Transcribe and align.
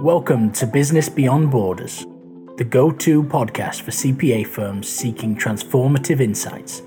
Welcome 0.00 0.52
to 0.52 0.66
Business 0.66 1.08
Beyond 1.08 1.50
Borders, 1.50 2.04
the 2.58 2.64
go 2.64 2.90
to 2.90 3.22
podcast 3.22 3.80
for 3.80 3.92
CPA 3.92 4.46
firms 4.46 4.86
seeking 4.86 5.34
transformative 5.34 6.20
insights. 6.20 6.82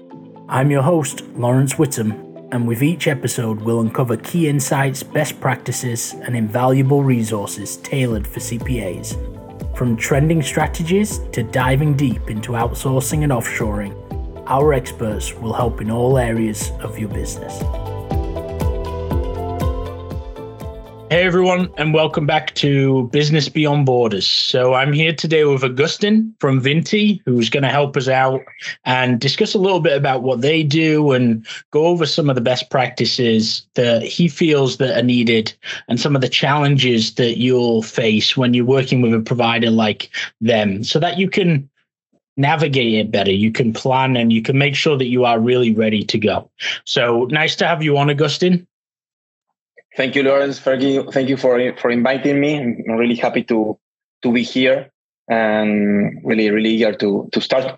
I'm 0.48 0.70
your 0.70 0.84
host, 0.84 1.24
Lawrence 1.30 1.74
Whittam, 1.74 2.48
and 2.52 2.68
with 2.68 2.84
each 2.84 3.08
episode, 3.08 3.62
we'll 3.62 3.82
uncover 3.82 4.16
key 4.16 4.48
insights, 4.48 5.02
best 5.02 5.42
practices, 5.42 6.14
and 6.22 6.36
invaluable 6.38 7.04
resources 7.04 7.78
tailored 7.78 8.28
for 8.28 8.42
CPAs. 8.42 9.18
From 9.76 9.98
trending 9.98 10.44
strategies 10.44 11.18
to 11.32 11.42
diving 11.42 11.98
deep 11.98 12.30
into 12.30 12.52
outsourcing 12.52 13.24
and 13.24 13.32
offshoring, 13.32 13.96
our 14.46 14.72
experts 14.72 15.34
will 15.34 15.54
help 15.54 15.82
in 15.82 15.90
all 15.90 16.20
areas 16.20 16.70
of 16.82 17.00
your 17.00 17.10
business. 17.10 17.60
Hey 21.10 21.24
everyone, 21.24 21.74
and 21.78 21.92
welcome 21.92 22.28
back 22.28 22.54
to 22.56 23.08
Business 23.12 23.50
Beyond 23.50 23.88
Borders. 23.88 24.28
So 24.28 24.76
I'm 24.76 24.94
here 24.94 25.12
today 25.12 25.44
with 25.44 25.64
Agustin 25.64 26.36
from 26.40 26.62
Vintti, 26.62 27.20
who's 27.26 27.50
going 27.50 27.64
to 27.64 27.70
help 27.70 27.98
us 27.98 28.08
out 28.08 28.42
and 28.86 29.20
discuss 29.20 29.56
a 29.56 29.58
little 29.58 29.80
bit 29.80 29.98
about 29.98 30.22
what 30.22 30.42
they 30.42 30.62
do 30.62 31.12
and 31.14 31.48
go 31.72 31.88
over 31.88 32.06
some 32.06 32.30
of 32.30 32.36
the 32.36 32.42
best 32.42 32.70
practices 32.70 33.66
that 33.74 34.04
he 34.04 34.28
feels 34.28 34.78
that 34.78 35.00
are 35.00 35.04
needed 35.04 35.52
and 35.88 36.00
some 36.00 36.16
of 36.16 36.22
the 36.22 36.30
challenges 36.30 37.16
that 37.16 37.40
you'll 37.40 37.82
face 37.82 38.38
when 38.38 38.54
you're 38.54 38.64
working 38.64 39.02
with 39.02 39.12
a 39.12 39.20
provider 39.20 39.72
like 39.72 40.12
them, 40.42 40.84
so 40.84 41.00
that 41.00 41.18
you 41.18 41.28
can 41.28 41.68
navigate 42.38 42.94
it 42.94 43.10
better. 43.10 43.32
You 43.32 43.52
can 43.52 43.74
plan 43.74 44.16
and 44.16 44.32
you 44.32 44.44
can 44.44 44.60
make 44.60 44.76
sure 44.76 44.98
that 44.98 45.08
you 45.08 45.26
are 45.26 45.40
really 45.40 45.74
ready 45.74 46.04
to 46.04 46.20
go. 46.20 46.52
So 46.86 47.26
nice 47.32 47.56
to 47.56 47.68
have 47.68 47.82
you 47.82 47.98
on, 47.98 48.12
Agustin. 48.12 48.68
Thank 50.00 50.16
you, 50.16 50.24
Lawrence. 50.24 50.60
Thank 50.62 50.82
you, 50.82 51.12
thank 51.12 51.28
you 51.28 51.36
for 51.36 51.60
for 51.76 51.92
inviting 51.92 52.40
me. 52.40 52.56
I'm 52.56 52.96
really 52.96 53.18
happy 53.18 53.44
to 53.52 53.78
to 54.24 54.32
be 54.32 54.44
here 54.44 54.90
and 55.28 56.22
really 56.24 56.50
really 56.52 56.70
eager 56.70 56.94
to 56.94 57.28
to 57.34 57.42
start. 57.42 57.78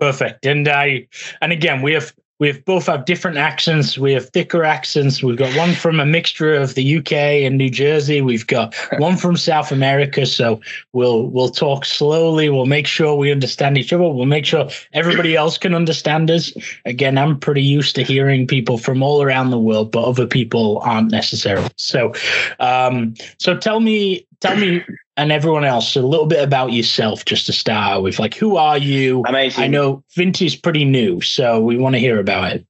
Perfect. 0.00 0.46
And 0.46 0.66
I 0.66 1.06
and 1.42 1.52
again 1.52 1.82
we 1.82 1.92
have 1.92 2.14
We've 2.38 2.64
both 2.64 2.86
have 2.86 3.04
different 3.04 3.36
accents. 3.36 3.98
We 3.98 4.12
have 4.12 4.30
thicker 4.30 4.62
accents. 4.62 5.22
We've 5.22 5.36
got 5.36 5.54
one 5.56 5.72
from 5.72 5.98
a 5.98 6.06
mixture 6.06 6.54
of 6.54 6.74
the 6.74 6.98
UK 6.98 7.12
and 7.12 7.58
New 7.58 7.68
Jersey. 7.68 8.22
We've 8.22 8.46
got 8.46 8.74
one 8.98 9.16
from 9.16 9.36
South 9.36 9.72
America. 9.72 10.24
So 10.24 10.60
we'll 10.92 11.26
we'll 11.26 11.50
talk 11.50 11.84
slowly. 11.84 12.48
We'll 12.48 12.66
make 12.66 12.86
sure 12.86 13.16
we 13.16 13.32
understand 13.32 13.76
each 13.76 13.92
other. 13.92 14.08
We'll 14.08 14.26
make 14.26 14.46
sure 14.46 14.68
everybody 14.92 15.34
else 15.34 15.58
can 15.58 15.74
understand 15.74 16.30
us. 16.30 16.52
Again, 16.84 17.18
I'm 17.18 17.38
pretty 17.38 17.62
used 17.62 17.96
to 17.96 18.04
hearing 18.04 18.46
people 18.46 18.78
from 18.78 19.02
all 19.02 19.20
around 19.22 19.50
the 19.50 19.58
world, 19.58 19.90
but 19.90 20.04
other 20.04 20.26
people 20.26 20.78
aren't 20.84 21.10
necessarily. 21.10 21.68
So, 21.76 22.12
um, 22.60 23.14
so 23.38 23.56
tell 23.56 23.80
me, 23.80 24.27
tell 24.40 24.56
me 24.56 24.84
and 25.16 25.32
everyone 25.32 25.64
else 25.64 25.96
a 25.96 26.02
little 26.02 26.26
bit 26.26 26.42
about 26.42 26.72
yourself 26.72 27.24
just 27.24 27.46
to 27.46 27.52
start 27.52 28.02
with. 28.02 28.18
Like, 28.18 28.34
who 28.34 28.56
are 28.56 28.78
you? 28.78 29.24
Amazing. 29.26 29.64
I 29.64 29.66
know 29.66 30.04
Vintti's 30.16 30.54
pretty 30.54 30.84
new, 30.84 31.20
so 31.20 31.60
we 31.60 31.76
want 31.76 31.94
to 31.94 31.98
hear 31.98 32.20
about 32.20 32.52
it. 32.52 32.66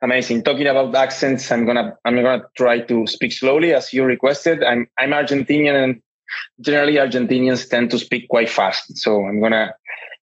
Amazing. 0.00 0.44
Talking 0.44 0.68
about 0.68 0.94
accents, 0.94 1.50
I'm 1.52 1.66
gonna 1.66 1.96
I'm 2.04 2.14
gonna 2.16 2.44
try 2.56 2.80
to 2.80 3.06
speak 3.06 3.32
slowly 3.32 3.74
as 3.74 3.92
you 3.92 4.04
requested. 4.04 4.62
I'm 4.62 4.86
I'm 4.96 5.10
Argentinian 5.10 5.84
and 5.84 6.02
generally 6.60 6.94
Argentinians 6.94 7.68
tend 7.68 7.90
to 7.90 7.98
speak 7.98 8.28
quite 8.28 8.48
fast. 8.48 8.96
So 8.96 9.26
I'm 9.26 9.40
gonna 9.40 9.74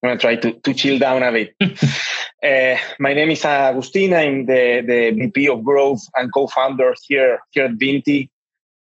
I'm 0.04 0.10
gonna 0.10 0.20
try 0.20 0.36
to, 0.36 0.52
to 0.52 0.74
chill 0.74 1.00
down 1.00 1.24
a 1.24 1.32
bit. 1.32 1.56
uh, 1.62 2.82
my 3.00 3.14
name 3.14 3.30
is 3.32 3.46
Agustin. 3.46 4.14
I'm 4.14 4.46
the, 4.48 4.84
the 4.86 5.12
VP 5.12 5.48
of 5.48 5.64
Growth 5.64 6.02
and 6.16 6.34
co-founder 6.34 6.96
here 7.08 7.40
here 7.52 7.66
at 7.66 7.78
Vintti 7.78 8.30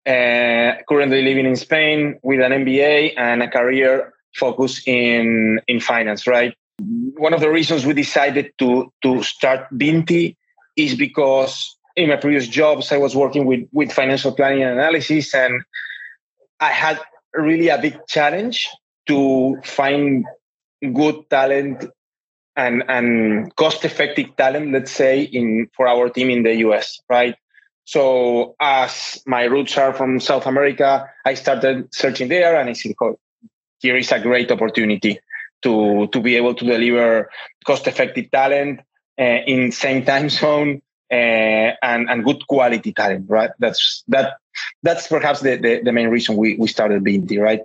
uh, 0.07 0.73
currently 0.89 1.21
living 1.21 1.45
in 1.45 1.55
Spain 1.55 2.19
with 2.23 2.39
an 2.39 2.51
MBA 2.51 3.13
and 3.17 3.43
a 3.43 3.49
career 3.49 4.13
focus 4.35 4.81
in 4.85 5.59
in 5.67 5.79
finance. 5.79 6.27
Right. 6.27 6.53
One 6.79 7.33
of 7.33 7.41
the 7.41 7.49
reasons 7.49 7.85
we 7.85 7.93
decided 7.93 8.53
to 8.59 8.91
to 9.03 9.23
start 9.23 9.67
Vintti 9.73 10.35
is 10.75 10.95
because 10.95 11.77
in 11.95 12.09
my 12.09 12.15
previous 12.15 12.47
jobs 12.47 12.91
I 12.91 12.97
was 12.97 13.15
working 13.15 13.45
with 13.45 13.67
with 13.71 13.91
financial 13.91 14.31
planning 14.31 14.63
and 14.63 14.79
analysis, 14.79 15.33
and 15.33 15.61
I 16.59 16.69
had 16.69 16.99
really 17.33 17.69
a 17.69 17.77
big 17.77 17.97
challenge 18.07 18.67
to 19.07 19.59
find 19.63 20.25
good 20.93 21.29
talent 21.29 21.85
and 22.55 22.83
and 22.87 23.55
cost 23.55 23.85
effective 23.85 24.35
talent 24.35 24.71
let's 24.73 24.91
say 24.91 25.21
in 25.21 25.67
for 25.75 25.87
our 25.87 26.09
team 26.09 26.29
in 26.29 26.43
the 26.43 26.55
US 26.67 26.99
right 27.09 27.35
so 27.85 28.55
as 28.59 29.21
my 29.25 29.43
roots 29.43 29.77
are 29.77 29.93
from 29.93 30.19
South 30.19 30.45
America, 30.45 31.09
I 31.25 31.33
started 31.33 31.93
searching 31.93 32.29
there 32.29 32.59
and 32.59 32.69
I 32.69 32.73
said, 32.73 32.93
oh, 33.01 33.19
here 33.79 33.97
is 33.97 34.11
a 34.11 34.19
great 34.19 34.51
opportunity 34.51 35.19
to, 35.63 36.07
to 36.07 36.21
be 36.21 36.35
able 36.35 36.55
to 36.55 36.65
deliver 36.65 37.29
cost-effective 37.65 38.31
talent 38.31 38.81
uh, 39.19 39.23
in 39.23 39.71
same 39.71 40.05
time 40.05 40.29
zone 40.29 40.81
uh, 41.11 41.75
and, 41.83 42.09
and 42.09 42.23
good 42.23 42.45
quality 42.47 42.93
talent, 42.93 43.25
right? 43.29 43.51
That's 43.59 44.03
that 44.07 44.37
that's 44.83 45.07
perhaps 45.07 45.41
the, 45.41 45.57
the, 45.57 45.81
the 45.83 45.91
main 45.91 46.09
reason 46.09 46.35
we, 46.37 46.55
we 46.55 46.67
started 46.67 47.03
Vintti, 47.03 47.39
right? 47.39 47.61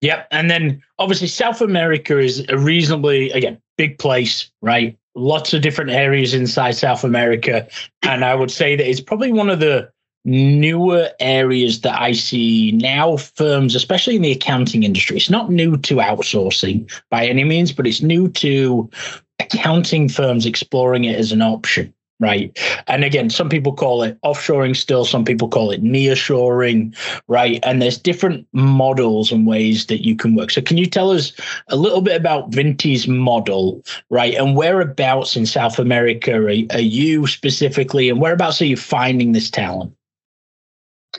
Yep. 0.00 0.28
And 0.30 0.50
then 0.50 0.82
obviously 0.98 1.28
South 1.28 1.60
America 1.60 2.18
is 2.18 2.44
a 2.48 2.58
reasonably, 2.58 3.30
again, 3.30 3.60
big 3.76 3.98
place, 3.98 4.50
right? 4.62 4.96
Lots 5.14 5.52
of 5.52 5.62
different 5.62 5.90
areas 5.90 6.34
inside 6.34 6.72
South 6.72 7.04
America. 7.04 7.66
And 8.02 8.24
I 8.24 8.34
would 8.34 8.50
say 8.50 8.76
that 8.76 8.88
it's 8.88 9.00
probably 9.00 9.32
one 9.32 9.50
of 9.50 9.60
the 9.60 9.90
newer 10.24 11.08
areas 11.18 11.80
that 11.80 12.00
I 12.00 12.12
see 12.12 12.72
now 12.72 13.16
firms, 13.16 13.74
especially 13.74 14.16
in 14.16 14.22
the 14.22 14.32
accounting 14.32 14.82
industry. 14.82 15.16
It's 15.16 15.30
not 15.30 15.50
new 15.50 15.76
to 15.78 15.96
outsourcing 15.96 16.90
by 17.10 17.26
any 17.26 17.44
means, 17.44 17.72
but 17.72 17.86
it's 17.86 18.02
new 18.02 18.28
to 18.28 18.90
accounting 19.38 20.08
firms 20.08 20.44
exploring 20.44 21.04
it 21.04 21.18
as 21.18 21.32
an 21.32 21.42
option 21.42 21.94
right? 22.20 22.56
And 22.86 23.02
again, 23.02 23.30
some 23.30 23.48
people 23.48 23.72
call 23.72 24.02
it 24.02 24.18
offshoring 24.22 24.76
still, 24.76 25.04
some 25.04 25.24
people 25.24 25.48
call 25.48 25.70
it 25.70 25.82
nearshoring, 25.82 26.94
right? 27.26 27.58
And 27.62 27.80
there's 27.80 27.98
different 27.98 28.46
models 28.52 29.32
and 29.32 29.46
ways 29.46 29.86
that 29.86 30.04
you 30.04 30.14
can 30.14 30.34
work. 30.36 30.50
So 30.50 30.60
can 30.60 30.76
you 30.76 30.86
tell 30.86 31.10
us 31.10 31.32
a 31.68 31.76
little 31.76 32.02
bit 32.02 32.14
about 32.14 32.50
Vintti's 32.50 33.08
model, 33.08 33.82
right? 34.10 34.34
And 34.34 34.54
whereabouts 34.54 35.34
in 35.34 35.46
South 35.46 35.78
America 35.78 36.34
are, 36.34 36.76
are 36.76 36.80
you 36.80 37.26
specifically, 37.26 38.10
and 38.10 38.20
whereabouts 38.20 38.60
are 38.60 38.66
you 38.66 38.76
finding 38.76 39.32
this 39.32 39.50
talent? 39.50 39.92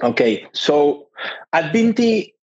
Okay, 0.01 0.47
so 0.53 1.07
at 1.51 1.73
Vintti, 1.73 2.33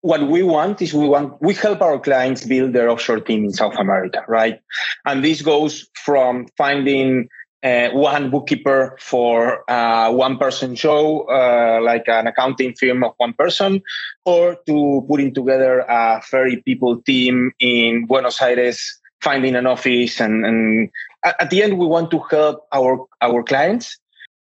what 0.00 0.28
we 0.28 0.42
want 0.42 0.82
is 0.82 0.92
we 0.92 1.08
want 1.08 1.40
we 1.40 1.54
help 1.54 1.80
our 1.80 1.98
clients 1.98 2.44
build 2.44 2.74
their 2.74 2.90
offshore 2.90 3.20
team 3.20 3.44
in 3.44 3.52
South 3.52 3.76
America, 3.78 4.22
right? 4.28 4.60
And 5.06 5.24
this 5.24 5.40
goes 5.40 5.88
from 5.94 6.46
finding 6.58 7.28
uh, 7.64 7.88
one 7.90 8.30
bookkeeper 8.30 8.96
for 9.00 9.68
uh, 9.70 10.12
one 10.12 10.36
person 10.36 10.74
show, 10.74 11.22
uh, 11.30 11.80
like 11.82 12.06
an 12.08 12.26
accounting 12.26 12.74
firm 12.74 13.02
of 13.02 13.14
one 13.16 13.32
person, 13.32 13.82
or 14.26 14.56
to 14.66 15.04
putting 15.08 15.32
together 15.32 15.80
a 15.88 16.20
30 16.20 16.62
people 16.62 17.00
team 17.02 17.52
in 17.58 18.06
Buenos 18.06 18.40
Aires, 18.42 19.00
finding 19.22 19.56
an 19.56 19.66
office. 19.66 20.20
And, 20.20 20.44
and 20.44 20.90
at 21.24 21.48
the 21.48 21.62
end, 21.62 21.78
we 21.78 21.86
want 21.86 22.10
to 22.10 22.18
help 22.30 22.66
our, 22.72 23.06
our 23.22 23.42
clients 23.42 23.96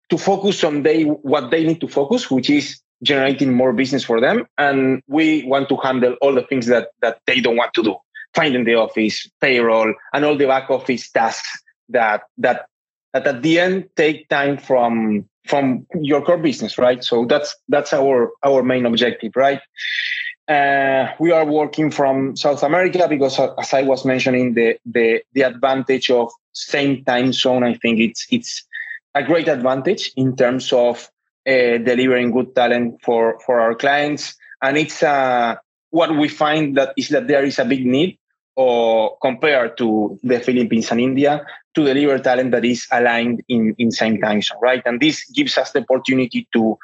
to 0.10 0.18
focus 0.18 0.64
on 0.64 0.82
they, 0.82 1.04
what 1.04 1.52
they 1.52 1.64
need 1.64 1.82
to 1.82 1.88
focus, 1.88 2.32
which 2.32 2.50
is 2.50 2.82
generating 3.04 3.54
more 3.54 3.74
business 3.74 4.04
for 4.04 4.20
them. 4.20 4.48
And 4.58 5.04
we 5.08 5.44
want 5.44 5.70
to 5.70 5.78
handle 5.78 6.16
all 6.22 6.34
the 6.34 6.44
things 6.44 6.66
that, 6.66 6.90
that 7.02 7.20
they 7.28 7.42
don't 7.42 7.58
want 7.58 7.76
to 7.76 7.84
do, 7.84 7.96
finding 8.34 8.64
the 8.64 8.74
office, 8.74 9.30
payroll, 9.40 9.94
and 10.14 10.26
all 10.26 10.36
the 10.36 10.48
back 10.48 10.72
office 10.72 11.12
tasks 11.12 11.62
that, 11.90 12.24
that 12.40 12.66
that 13.14 13.28
at 13.28 13.42
the 13.42 13.60
end 13.60 13.90
take 13.96 14.28
time 14.30 14.58
from 14.58 15.28
from 15.46 15.86
your 16.02 16.22
core 16.22 16.38
business 16.38 16.78
right? 16.78 17.04
So 17.04 17.26
that's 17.26 17.56
that's 17.68 17.94
our 17.94 18.32
our 18.44 18.64
main 18.64 18.86
objective 18.86 19.34
right? 19.36 19.62
Uh, 20.48 21.08
we 21.20 21.32
are 21.32 21.46
working 21.46 21.90
from 21.90 22.36
south 22.36 22.64
america 22.64 23.08
because 23.08 23.40
uh, 23.40 23.54
as 23.54 23.74
i 23.74 23.82
was 23.82 24.04
mentioning 24.04 24.56
the 24.56 24.78
the 24.86 25.24
the 25.32 25.42
advantage 25.42 26.12
of 26.12 26.30
same 26.52 27.02
time 27.06 27.32
zone 27.32 27.64
i 27.64 27.74
think 27.76 27.98
it's 27.98 28.28
it's 28.30 28.66
a 29.16 29.24
great 29.24 29.48
advantage 29.48 30.12
in 30.16 30.36
terms 30.36 30.74
of 30.74 31.10
uh, 31.48 31.78
delivering 31.78 32.32
good 32.32 32.56
talent 32.56 33.00
for 33.04 33.40
for 33.46 33.60
our 33.60 33.76
clients. 33.76 34.36
And 34.62 34.78
it's 34.78 35.04
uh, 35.04 35.56
what 35.90 36.16
we 36.16 36.28
find 36.28 36.78
that 36.78 36.94
is 36.98 37.10
that 37.10 37.28
there 37.28 37.44
is 37.44 37.60
a 37.60 37.66
big 37.66 37.86
need 37.86 38.18
or 38.56 39.18
compared 39.22 39.78
to 39.78 40.20
the 40.24 40.40
Philippines 40.40 40.92
and 40.92 41.02
India 41.02 41.46
to 41.74 41.86
deliver 41.86 42.20
talent 42.20 42.52
that 42.52 42.64
is 42.64 42.88
aligned 42.92 43.42
in, 43.50 43.74
in 43.80 43.92
same 43.92 44.22
time 44.22 44.42
zone, 44.42 44.60
right? 44.62 44.82
And 44.86 45.00
this 45.00 45.26
gives 45.32 45.58
us 45.58 45.72
the 45.72 45.80
opportunity 45.80 46.48
to, 46.54 46.78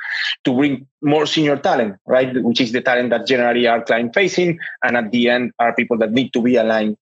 to 0.45 0.53
bring 0.53 0.87
more 1.01 1.27
senior 1.27 1.57
talent, 1.57 1.97
right? 2.07 2.33
Which 2.43 2.61
is 2.61 2.71
the 2.71 2.81
talent 2.81 3.11
that 3.11 3.27
generally 3.27 3.67
are 3.67 3.83
client 3.83 4.15
facing. 4.15 4.59
And 4.83 4.97
at 4.97 5.11
the 5.11 5.29
end 5.29 5.51
are 5.59 5.75
people 5.75 5.97
that 5.99 6.11
need 6.11 6.33
to 6.33 6.41
be 6.41 6.55
aligned, 6.55 6.97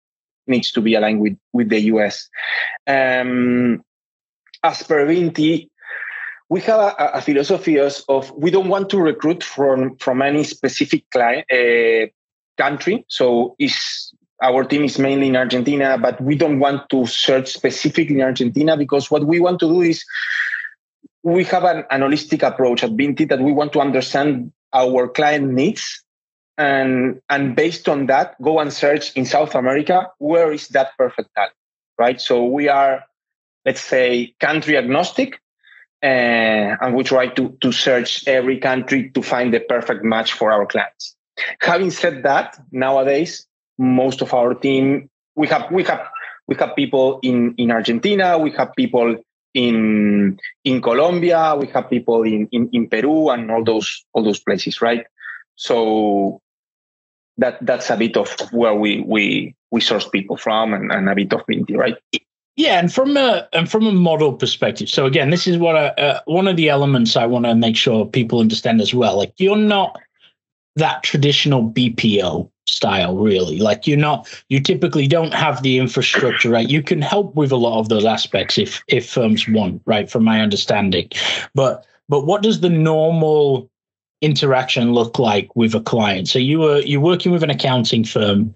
needs 0.47 0.71
to 0.73 0.81
be 0.81 0.95
aligned 0.95 1.21
with, 1.21 1.37
with 1.53 1.69
the 1.69 1.79
US. 1.93 2.27
Um, 2.85 3.83
as 4.63 4.83
per 4.83 5.05
Vintti, 5.05 5.69
we 6.49 6.61
have 6.61 6.79
a, 6.79 7.11
a 7.15 7.21
philosophy 7.21 7.77
of 7.79 8.31
we 8.31 8.51
don't 8.51 8.69
want 8.69 8.89
to 8.89 8.99
recruit 8.99 9.43
from 9.43 9.97
from 9.97 10.21
any 10.21 10.43
specific 10.43 11.03
client 11.11 11.45
uh, 11.51 12.07
country. 12.57 13.05
So 13.09 13.55
is 13.59 14.13
our 14.41 14.63
team 14.63 14.83
is 14.83 14.99
mainly 14.99 15.27
in 15.27 15.35
Argentina, 15.35 15.97
but 15.97 16.21
we 16.21 16.35
don't 16.35 16.59
want 16.59 16.89
to 16.89 17.05
search 17.05 17.51
specifically 17.53 18.15
in 18.15 18.21
Argentina 18.21 18.77
because 18.77 19.09
what 19.09 19.25
we 19.25 19.39
want 19.39 19.59
to 19.59 19.67
do 19.67 19.81
is 19.81 20.05
we 21.23 21.43
have 21.45 21.63
an, 21.63 21.83
an 21.89 22.01
holistic 22.01 22.47
approach 22.47 22.83
at 22.83 22.91
Vintti 22.91 23.27
that 23.27 23.39
we 23.39 23.51
want 23.51 23.73
to 23.73 23.81
understand 23.81 24.51
our 24.73 25.07
client 25.07 25.53
needs 25.53 26.03
and 26.57 27.21
and 27.29 27.55
based 27.55 27.87
on 27.87 28.07
that 28.07 28.39
go 28.41 28.59
and 28.59 28.73
search 28.73 29.13
in 29.15 29.25
south 29.25 29.53
america 29.53 30.09
where 30.17 30.51
is 30.51 30.67
that 30.69 30.89
perfect 30.97 31.29
talent 31.35 31.53
right? 31.97 32.19
So 32.21 32.45
we 32.45 32.69
are 32.69 33.03
let's 33.65 33.81
say 33.81 34.33
country 34.39 34.77
agnostic 34.77 35.41
uh, 36.03 36.77
and 36.81 36.95
we 36.95 37.03
try 37.03 37.27
to 37.27 37.57
to 37.61 37.71
search 37.71 38.27
every 38.27 38.59
country 38.59 39.09
to 39.11 39.21
find 39.21 39.53
the 39.53 39.59
perfect 39.59 40.03
match 40.03 40.33
for 40.33 40.51
our 40.51 40.65
clients. 40.65 41.15
Having 41.61 41.91
said 41.91 42.23
that 42.23 42.59
nowadays 42.71 43.45
most 43.77 44.21
of 44.21 44.33
our 44.33 44.53
team 44.53 45.09
we 45.35 45.47
have 45.47 45.69
we 45.71 45.83
have 45.83 46.07
we 46.47 46.55
have 46.55 46.75
people 46.75 47.19
in 47.21 47.53
in 47.57 47.71
argentina 47.71 48.37
we 48.37 48.51
have 48.51 48.73
people 48.75 49.15
in 49.53 50.37
in 50.63 50.81
colombia 50.81 51.55
we 51.59 51.67
have 51.67 51.89
people 51.89 52.23
in 52.23 52.47
in, 52.51 52.69
in 52.73 52.87
peru 52.87 53.29
and 53.29 53.51
all 53.51 53.63
those 53.63 54.05
all 54.13 54.23
those 54.23 54.39
places 54.39 54.81
right 54.81 55.05
so 55.55 56.41
that 57.37 57.57
that's 57.61 57.89
a 57.89 57.97
bit 57.97 58.17
of 58.17 58.35
where 58.51 58.73
we 58.73 59.01
we 59.01 59.55
we 59.71 59.81
source 59.81 60.07
people 60.07 60.37
from 60.37 60.73
and, 60.73 60.91
and 60.91 61.09
a 61.09 61.15
bit 61.15 61.33
of 61.33 61.45
Vintti, 61.45 61.75
right? 61.75 61.97
Yeah, 62.55 62.79
and 62.79 62.91
from 62.91 63.15
a 63.17 63.47
and 63.53 63.69
from 63.69 63.85
a 63.85 63.91
model 63.91 64.33
perspective. 64.33 64.89
So 64.89 65.05
again, 65.05 65.29
this 65.29 65.45
is 65.45 65.57
what 65.57 65.75
I, 65.75 65.87
uh, 65.89 66.21
one 66.25 66.47
of 66.47 66.55
the 66.57 66.69
elements 66.69 67.15
I 67.15 67.25
want 67.25 67.45
to 67.45 67.53
make 67.53 67.75
sure 67.75 68.05
people 68.05 68.39
understand 68.39 68.81
as 68.81 68.93
well. 68.93 69.17
Like 69.17 69.33
you're 69.37 69.55
not 69.55 69.99
that 70.75 71.03
traditional 71.03 71.69
BPO 71.69 72.49
style, 72.69 73.17
really. 73.17 73.59
Like 73.59 73.87
you're 73.87 73.97
not. 73.97 74.27
You 74.49 74.59
typically 74.59 75.07
don't 75.07 75.33
have 75.33 75.63
the 75.63 75.77
infrastructure, 75.77 76.49
right? 76.49 76.69
You 76.69 76.83
can 76.83 77.01
help 77.01 77.35
with 77.35 77.51
a 77.51 77.55
lot 77.55 77.79
of 77.79 77.89
those 77.89 78.05
aspects 78.05 78.57
if 78.57 78.83
if 78.87 79.09
firms 79.09 79.47
want, 79.47 79.81
right? 79.85 80.09
From 80.09 80.23
my 80.23 80.41
understanding, 80.41 81.09
but 81.55 81.85
but 82.09 82.25
what 82.25 82.43
does 82.43 82.61
the 82.61 82.69
normal 82.69 83.69
interaction 84.21 84.93
look 84.93 85.19
like 85.19 85.55
with 85.55 85.75
a 85.75 85.81
client? 85.81 86.27
So 86.27 86.39
you 86.39 86.59
were 86.59 86.79
you're 86.81 87.01
working 87.01 87.31
with 87.31 87.43
an 87.43 87.49
accounting 87.49 88.03
firm. 88.03 88.55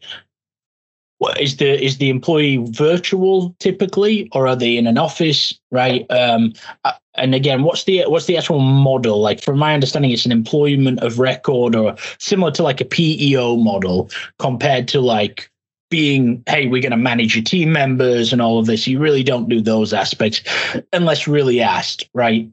Is 1.40 1.58
the 1.58 1.84
is 1.84 1.98
the 1.98 2.10
employee 2.10 2.58
virtual 2.72 3.56
typically, 3.60 4.28
or 4.32 4.48
are 4.48 4.56
they 4.56 4.76
in 4.76 4.88
an 4.88 4.98
office? 4.98 5.58
Right. 5.72 6.10
Um, 6.10 6.54
uh, 6.84 6.94
and 7.16 7.36
again, 7.36 7.64
what's 7.64 7.84
the 7.84 8.06
what's 8.08 8.26
the 8.26 8.38
actual 8.38 8.60
model? 8.60 9.20
Like, 9.20 9.42
from 9.42 9.60
my 9.60 9.74
understanding, 9.74 10.12
it's 10.12 10.26
an 10.26 10.32
employment 10.32 11.00
of 11.02 11.20
record, 11.20 11.76
or 11.76 11.96
similar 12.18 12.52
to 12.54 12.64
like 12.64 12.82
a 12.82 12.86
PEO 12.86 13.58
model, 13.58 14.10
compared 14.40 14.88
to 14.90 15.02
like 15.02 15.52
being, 15.92 16.42
hey, 16.48 16.68
we're 16.68 16.82
going 16.82 16.92
to 16.92 16.98
manage 16.98 17.36
your 17.36 17.44
team 17.44 17.72
members 17.72 18.34
and 18.34 18.42
all 18.42 18.58
of 18.58 18.66
this. 18.66 18.88
You 18.88 18.98
really 18.98 19.24
don't 19.24 19.50
do 19.50 19.62
those 19.62 19.94
aspects 19.94 20.42
unless 20.94 21.28
really 21.28 21.62
asked, 21.62 22.10
right? 22.14 22.50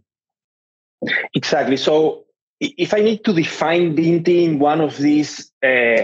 Exactly. 1.35 1.77
So 1.77 2.25
if 2.61 2.93
I 2.93 3.01
need 3.01 3.25
to 3.25 3.33
define 3.33 3.97
Vintti 3.97 4.43
in 4.43 4.59
one 4.59 4.81
of 4.81 4.99
these, 4.99 5.51
uh, 5.63 6.03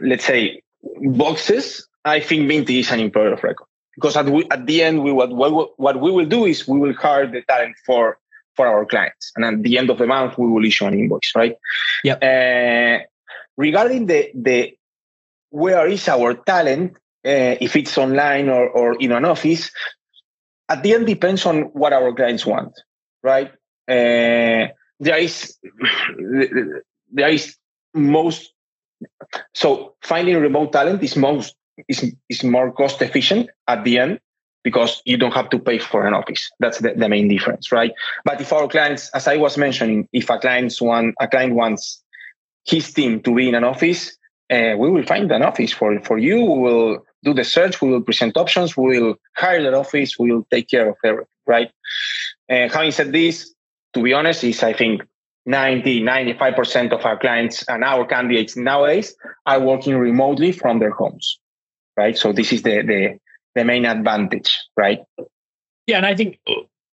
let's 0.00 0.24
say, 0.24 0.62
boxes, 1.00 1.86
I 2.04 2.20
think 2.20 2.50
Vintti 2.50 2.80
is 2.80 2.90
an 2.90 3.00
employer 3.00 3.32
of 3.32 3.42
record. 3.42 3.66
Because 3.94 4.16
at, 4.16 4.26
we, 4.26 4.46
at 4.50 4.66
the 4.66 4.82
end, 4.82 5.02
we 5.02 5.12
what, 5.12 5.30
what, 5.32 5.78
what 5.78 6.00
we 6.00 6.10
will 6.10 6.26
do 6.26 6.46
is 6.46 6.66
we 6.66 6.78
will 6.78 6.94
hire 6.94 7.26
the 7.26 7.42
talent 7.42 7.76
for 7.84 8.18
for 8.56 8.66
our 8.66 8.84
clients, 8.84 9.32
and 9.36 9.44
at 9.44 9.62
the 9.62 9.78
end 9.78 9.90
of 9.90 9.98
the 9.98 10.06
month, 10.06 10.36
we 10.36 10.46
will 10.46 10.64
issue 10.64 10.84
an 10.84 10.94
invoice, 10.94 11.32
right? 11.34 11.54
Yep. 12.04 12.22
Uh, 12.22 13.04
regarding 13.56 14.06
the 14.06 14.30
the 14.34 14.76
where 15.50 15.86
is 15.86 16.08
our 16.08 16.34
talent, 16.34 16.96
uh, 17.24 17.56
if 17.60 17.76
it's 17.76 17.96
online 17.98 18.48
or 18.48 18.68
or 18.68 18.96
in 19.00 19.12
an 19.12 19.24
office, 19.24 19.70
at 20.68 20.82
the 20.82 20.94
end 20.94 21.06
depends 21.06 21.46
on 21.46 21.62
what 21.72 21.92
our 21.92 22.12
clients 22.12 22.46
want, 22.46 22.72
right? 23.22 23.50
Uh, 23.88 24.68
there 24.98 25.18
is 25.18 25.56
there 27.12 27.28
is 27.28 27.56
most 27.94 28.52
so 29.54 29.94
finding 30.02 30.36
remote 30.36 30.72
talent 30.72 31.02
is 31.02 31.16
most 31.16 31.54
is, 31.88 32.14
is 32.28 32.44
more 32.44 32.72
cost 32.72 33.00
efficient 33.02 33.48
at 33.68 33.84
the 33.84 33.98
end 33.98 34.20
because 34.62 35.00
you 35.04 35.16
don't 35.16 35.32
have 35.32 35.48
to 35.50 35.58
pay 35.58 35.78
for 35.78 36.06
an 36.06 36.14
office. 36.14 36.50
That's 36.58 36.78
the, 36.78 36.92
the 36.94 37.08
main 37.08 37.28
difference, 37.28 37.72
right? 37.72 37.92
But 38.24 38.40
if 38.40 38.52
our 38.52 38.68
clients, 38.68 39.10
as 39.14 39.26
I 39.26 39.36
was 39.36 39.56
mentioning, 39.56 40.08
if 40.12 40.28
a 40.28 40.38
client's 40.38 40.80
one 40.80 41.14
a 41.20 41.28
client 41.28 41.54
wants 41.54 42.02
his 42.64 42.92
team 42.92 43.20
to 43.22 43.34
be 43.34 43.48
in 43.48 43.54
an 43.54 43.64
office, 43.64 44.16
uh, 44.50 44.74
we 44.76 44.90
will 44.90 45.04
find 45.04 45.30
an 45.32 45.42
office 45.42 45.72
for, 45.72 45.98
for 46.00 46.18
you. 46.18 46.36
We 46.36 46.58
will 46.58 46.98
do 47.22 47.32
the 47.32 47.44
search. 47.44 47.80
We 47.80 47.90
will 47.90 48.02
present 48.02 48.36
options. 48.36 48.76
We 48.76 49.00
will 49.00 49.14
hire 49.36 49.62
that 49.62 49.74
office. 49.74 50.18
We 50.18 50.32
will 50.32 50.46
take 50.50 50.68
care 50.68 50.90
of 50.90 50.96
everything, 51.04 51.28
right? 51.46 51.70
Uh, 52.50 52.68
having 52.68 52.90
said 52.90 53.12
this, 53.12 53.54
to 53.94 54.02
be 54.02 54.12
honest, 54.12 54.44
is 54.44 54.62
I 54.62 54.72
think 54.72 55.02
90, 55.46 56.02
95% 56.02 56.92
of 56.92 57.04
our 57.04 57.18
clients 57.18 57.64
and 57.68 57.82
our 57.82 58.06
candidates 58.06 58.56
nowadays 58.56 59.14
are 59.46 59.60
working 59.60 59.96
remotely 59.96 60.52
from 60.52 60.78
their 60.78 60.90
homes, 60.90 61.38
right? 61.96 62.16
So 62.16 62.32
this 62.32 62.52
is 62.52 62.62
the, 62.62 62.82
the, 62.82 63.18
the 63.54 63.64
main 63.64 63.84
advantage, 63.86 64.56
right? 64.76 65.00
Yeah, 65.86 65.96
and 65.96 66.06
I 66.06 66.14
think 66.14 66.38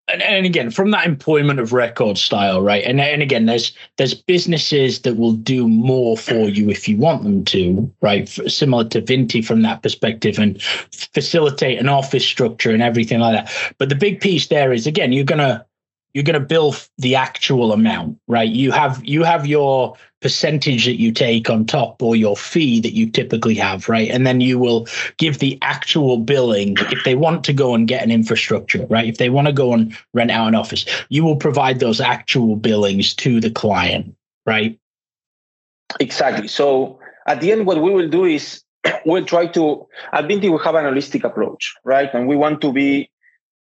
and, 0.08 0.22
and 0.22 0.46
again 0.46 0.70
from 0.70 0.92
that 0.92 1.06
employment 1.06 1.60
of 1.60 1.74
record 1.74 2.18
style 2.18 2.62
right 2.62 2.84
and, 2.84 3.02
and 3.02 3.22
again 3.22 3.46
there's 3.46 3.74
there's 3.98 4.14
businesses 4.14 5.02
that 5.02 5.18
will 5.18 5.34
do 5.34 5.68
more 5.68 6.18
for 6.18 6.48
you 6.50 6.70
if 6.70 6.88
you 6.88 6.98
want 6.98 7.24
them 7.24 7.44
to 7.46 7.92
right 8.02 8.30
similar 8.30 8.84
to 8.84 9.02
vintti 9.02 9.44
from 9.44 9.62
that 9.64 9.82
perspective 9.82 10.38
and 10.38 10.62
facilitate 10.62 11.80
an 11.80 11.90
office 11.90 12.26
structure 12.26 12.72
and 12.72 12.84
everything 12.84 13.20
like 13.20 13.34
that 13.34 13.74
but 13.78 13.90
the 13.90 13.96
big 13.96 14.22
piece 14.22 14.48
there 14.48 14.72
is 14.72 14.86
again 14.86 15.12
you're 15.12 15.24
going 15.24 15.40
to 15.40 15.66
you're 16.16 16.24
going 16.24 16.40
to 16.40 16.40
bill 16.40 16.74
the 16.98 17.14
actual 17.14 17.74
amount 17.74 18.18
right? 18.28 18.50
You 18.50 18.72
have 18.72 19.04
you 19.04 19.24
have 19.24 19.46
your 19.46 19.96
percentage 20.22 20.86
that 20.86 21.00
you 21.00 21.12
take 21.12 21.50
on 21.50 21.66
top 21.66 22.02
or 22.02 22.16
your 22.16 22.38
fee 22.38 22.80
that 22.80 22.94
you 22.94 23.12
typically 23.12 23.54
have 23.56 23.90
right? 23.90 24.10
And 24.10 24.26
then 24.26 24.40
you 24.40 24.58
will 24.58 24.88
give 25.18 25.40
the 25.40 25.60
actual 25.62 26.18
billing 26.18 26.78
if 26.80 27.04
they 27.04 27.16
want 27.16 27.44
to 27.44 27.54
go 27.54 27.76
and 27.76 27.86
get 27.86 28.02
an 28.02 28.12
infrastructure 28.12 28.88
right? 28.90 29.08
If 29.08 29.18
they 29.18 29.30
want 29.30 29.48
to 29.48 29.54
go 29.54 29.74
and 29.74 29.96
rent 30.14 30.32
out 30.32 30.48
an 30.48 30.56
office 30.56 30.86
you 31.10 31.24
will 31.24 31.36
provide 31.36 31.80
those 31.80 32.00
actual 32.00 32.56
billings 32.56 33.14
to 33.16 33.42
the 33.42 33.52
client 33.52 34.16
right? 34.46 34.80
Exactly. 36.00 36.48
So 36.48 36.98
at 37.28 37.42
the 37.42 37.52
end 37.52 37.68
what 37.68 37.82
we 37.82 37.92
will 37.92 38.10
do 38.10 38.24
is 38.24 38.64
we'll 39.06 39.26
try 39.26 39.48
to 39.48 39.86
at 40.14 40.24
Vintti 40.24 40.50
we 40.50 40.58
have 40.64 40.76
an 40.76 40.86
holistic 40.86 41.26
approach 41.26 41.76
right? 41.84 42.10
And 42.14 42.26
we 42.26 42.38
want 42.38 42.62
to 42.62 42.72
be 42.72 43.10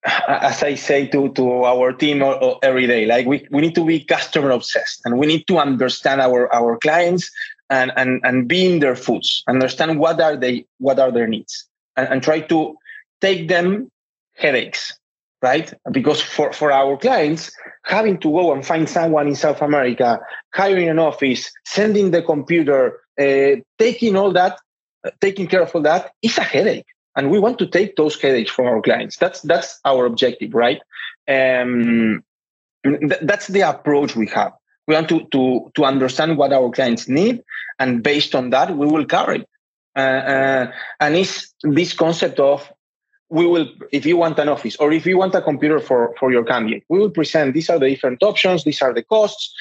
as 0.05 0.63
I 0.63 0.75
say 0.75 1.08
to, 1.08 1.29
to 1.34 1.63
our 1.63 1.93
team 1.93 2.24
every 2.63 2.88
day, 2.88 3.05
like 3.05 3.27
we, 3.27 3.48
we 3.51 3.62
need 3.62 3.75
to 3.75 3.86
be 3.86 4.03
customer 4.03 4.51
obsessed 4.51 5.01
and 5.05 5.17
we 5.17 5.27
need 5.27 5.46
to 5.48 5.60
understand 5.60 6.22
our, 6.22 6.51
our 6.53 6.77
clients 6.77 7.29
and, 7.70 7.91
and, 7.96 8.20
and 8.24 8.48
be 8.48 8.65
in 8.65 8.79
their 8.79 8.96
foods, 8.96 9.43
understand 9.48 10.00
what 10.00 10.20
are 10.20 10.36
they, 10.36 10.65
what 10.79 11.00
are 11.00 11.12
their 11.12 11.27
needs 11.27 11.67
and, 11.96 12.08
and 12.10 12.24
try 12.24 12.39
to 12.39 12.75
take 13.22 13.48
them 13.48 13.89
headaches, 14.36 14.98
right? 15.41 15.72
Because 15.91 16.20
for, 16.20 16.51
for 16.51 16.72
our 16.72 16.98
clients, 16.98 17.51
having 17.84 18.17
to 18.20 18.31
go 18.31 18.53
and 18.53 18.65
find 18.65 18.89
someone 18.89 19.27
in 19.27 19.36
South 19.36 19.62
America, 19.62 20.20
hiring 20.53 20.89
an 20.89 20.98
office, 20.98 21.51
sending 21.65 22.10
the 22.10 22.24
computer, 22.24 23.01
uh, 23.20 23.62
taking 23.77 24.15
all 24.15 24.31
that, 24.31 24.58
uh, 25.05 25.12
taking 25.22 25.48
care 25.48 25.62
of 25.62 25.75
all 25.75 25.81
that 25.81 26.12
is 26.24 26.38
a 26.39 26.43
headache 26.43 26.86
and 27.15 27.30
we 27.30 27.39
want 27.39 27.60
to 27.60 27.68
take 27.68 27.96
those 27.96 28.20
headaches 28.20 28.51
from 28.51 28.65
our 28.68 28.82
clients. 28.82 29.18
That's 29.18 29.41
that's 29.41 29.80
our 29.86 30.06
objective 30.06 30.53
right? 30.53 30.80
Um, 31.27 32.24
th- 32.84 33.22
that's 33.22 33.48
the 33.48 33.62
approach 33.62 34.15
we 34.15 34.27
have. 34.27 34.53
We 34.88 34.96
want 34.96 35.10
to 35.10 35.25
to 35.32 35.72
to 35.75 35.86
understand 35.86 36.38
what 36.38 36.53
our 36.53 36.70
clients 36.72 37.08
need 37.08 37.44
and 37.82 38.03
based 38.03 38.36
on 38.36 38.51
that 38.51 38.77
we 38.77 38.88
will 38.88 39.06
cover 39.06 39.38
uh, 39.96 40.00
uh, 40.00 40.72
and 41.00 41.15
it's 41.15 41.53
this 41.63 41.94
concept 41.94 42.39
of 42.39 42.72
we 43.30 43.46
will 43.46 43.68
if 43.91 44.06
you 44.06 44.18
want 44.18 44.39
an 44.39 44.50
office 44.50 44.75
or 44.77 44.91
if 44.91 45.06
you 45.06 45.18
want 45.18 45.36
a 45.36 45.41
computer 45.41 45.80
for 45.80 46.13
for 46.20 46.32
your 46.32 46.44
candidate 46.44 46.84
we 46.89 47.00
will 47.00 47.10
present 47.10 47.53
these 47.53 47.70
are 47.70 47.80
the 47.80 47.89
different 47.89 48.22
options 48.24 48.63
these 48.63 48.82
are 48.82 48.94
the 48.94 49.03
costs. 49.03 49.53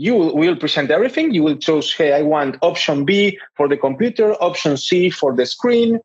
You 0.00 0.14
will 0.14 0.54
present 0.54 0.92
everything. 0.92 1.34
You 1.34 1.42
will 1.42 1.56
choose, 1.56 1.92
hey, 1.92 2.12
I 2.12 2.22
want 2.22 2.56
option 2.62 3.04
B 3.04 3.36
for 3.56 3.66
the 3.66 3.76
computer, 3.76 4.34
option 4.34 4.76
C 4.76 5.10
for 5.10 5.34
the 5.34 5.44
screen, 5.44 5.98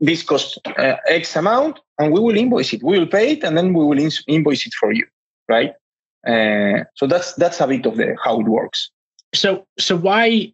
this 0.00 0.22
costs 0.22 0.58
uh, 0.66 0.96
X 1.08 1.36
amount, 1.36 1.80
and 1.98 2.12
we 2.12 2.20
will 2.20 2.36
invoice 2.36 2.72
it. 2.72 2.82
We 2.82 2.98
will 2.98 3.06
pay 3.06 3.32
it, 3.32 3.44
and 3.44 3.56
then 3.56 3.72
we 3.72 3.84
will 3.84 3.98
invoice 4.26 4.66
it 4.66 4.74
for 4.78 4.92
you, 4.92 5.06
right? 5.48 5.72
Uh, 6.26 6.84
so 6.94 7.06
that's 7.06 7.34
that's 7.34 7.60
a 7.60 7.66
bit 7.66 7.86
of 7.86 7.96
the 7.96 8.16
how 8.22 8.40
it 8.40 8.46
works. 8.46 8.90
So 9.34 9.66
so 9.78 9.96
why 9.96 10.52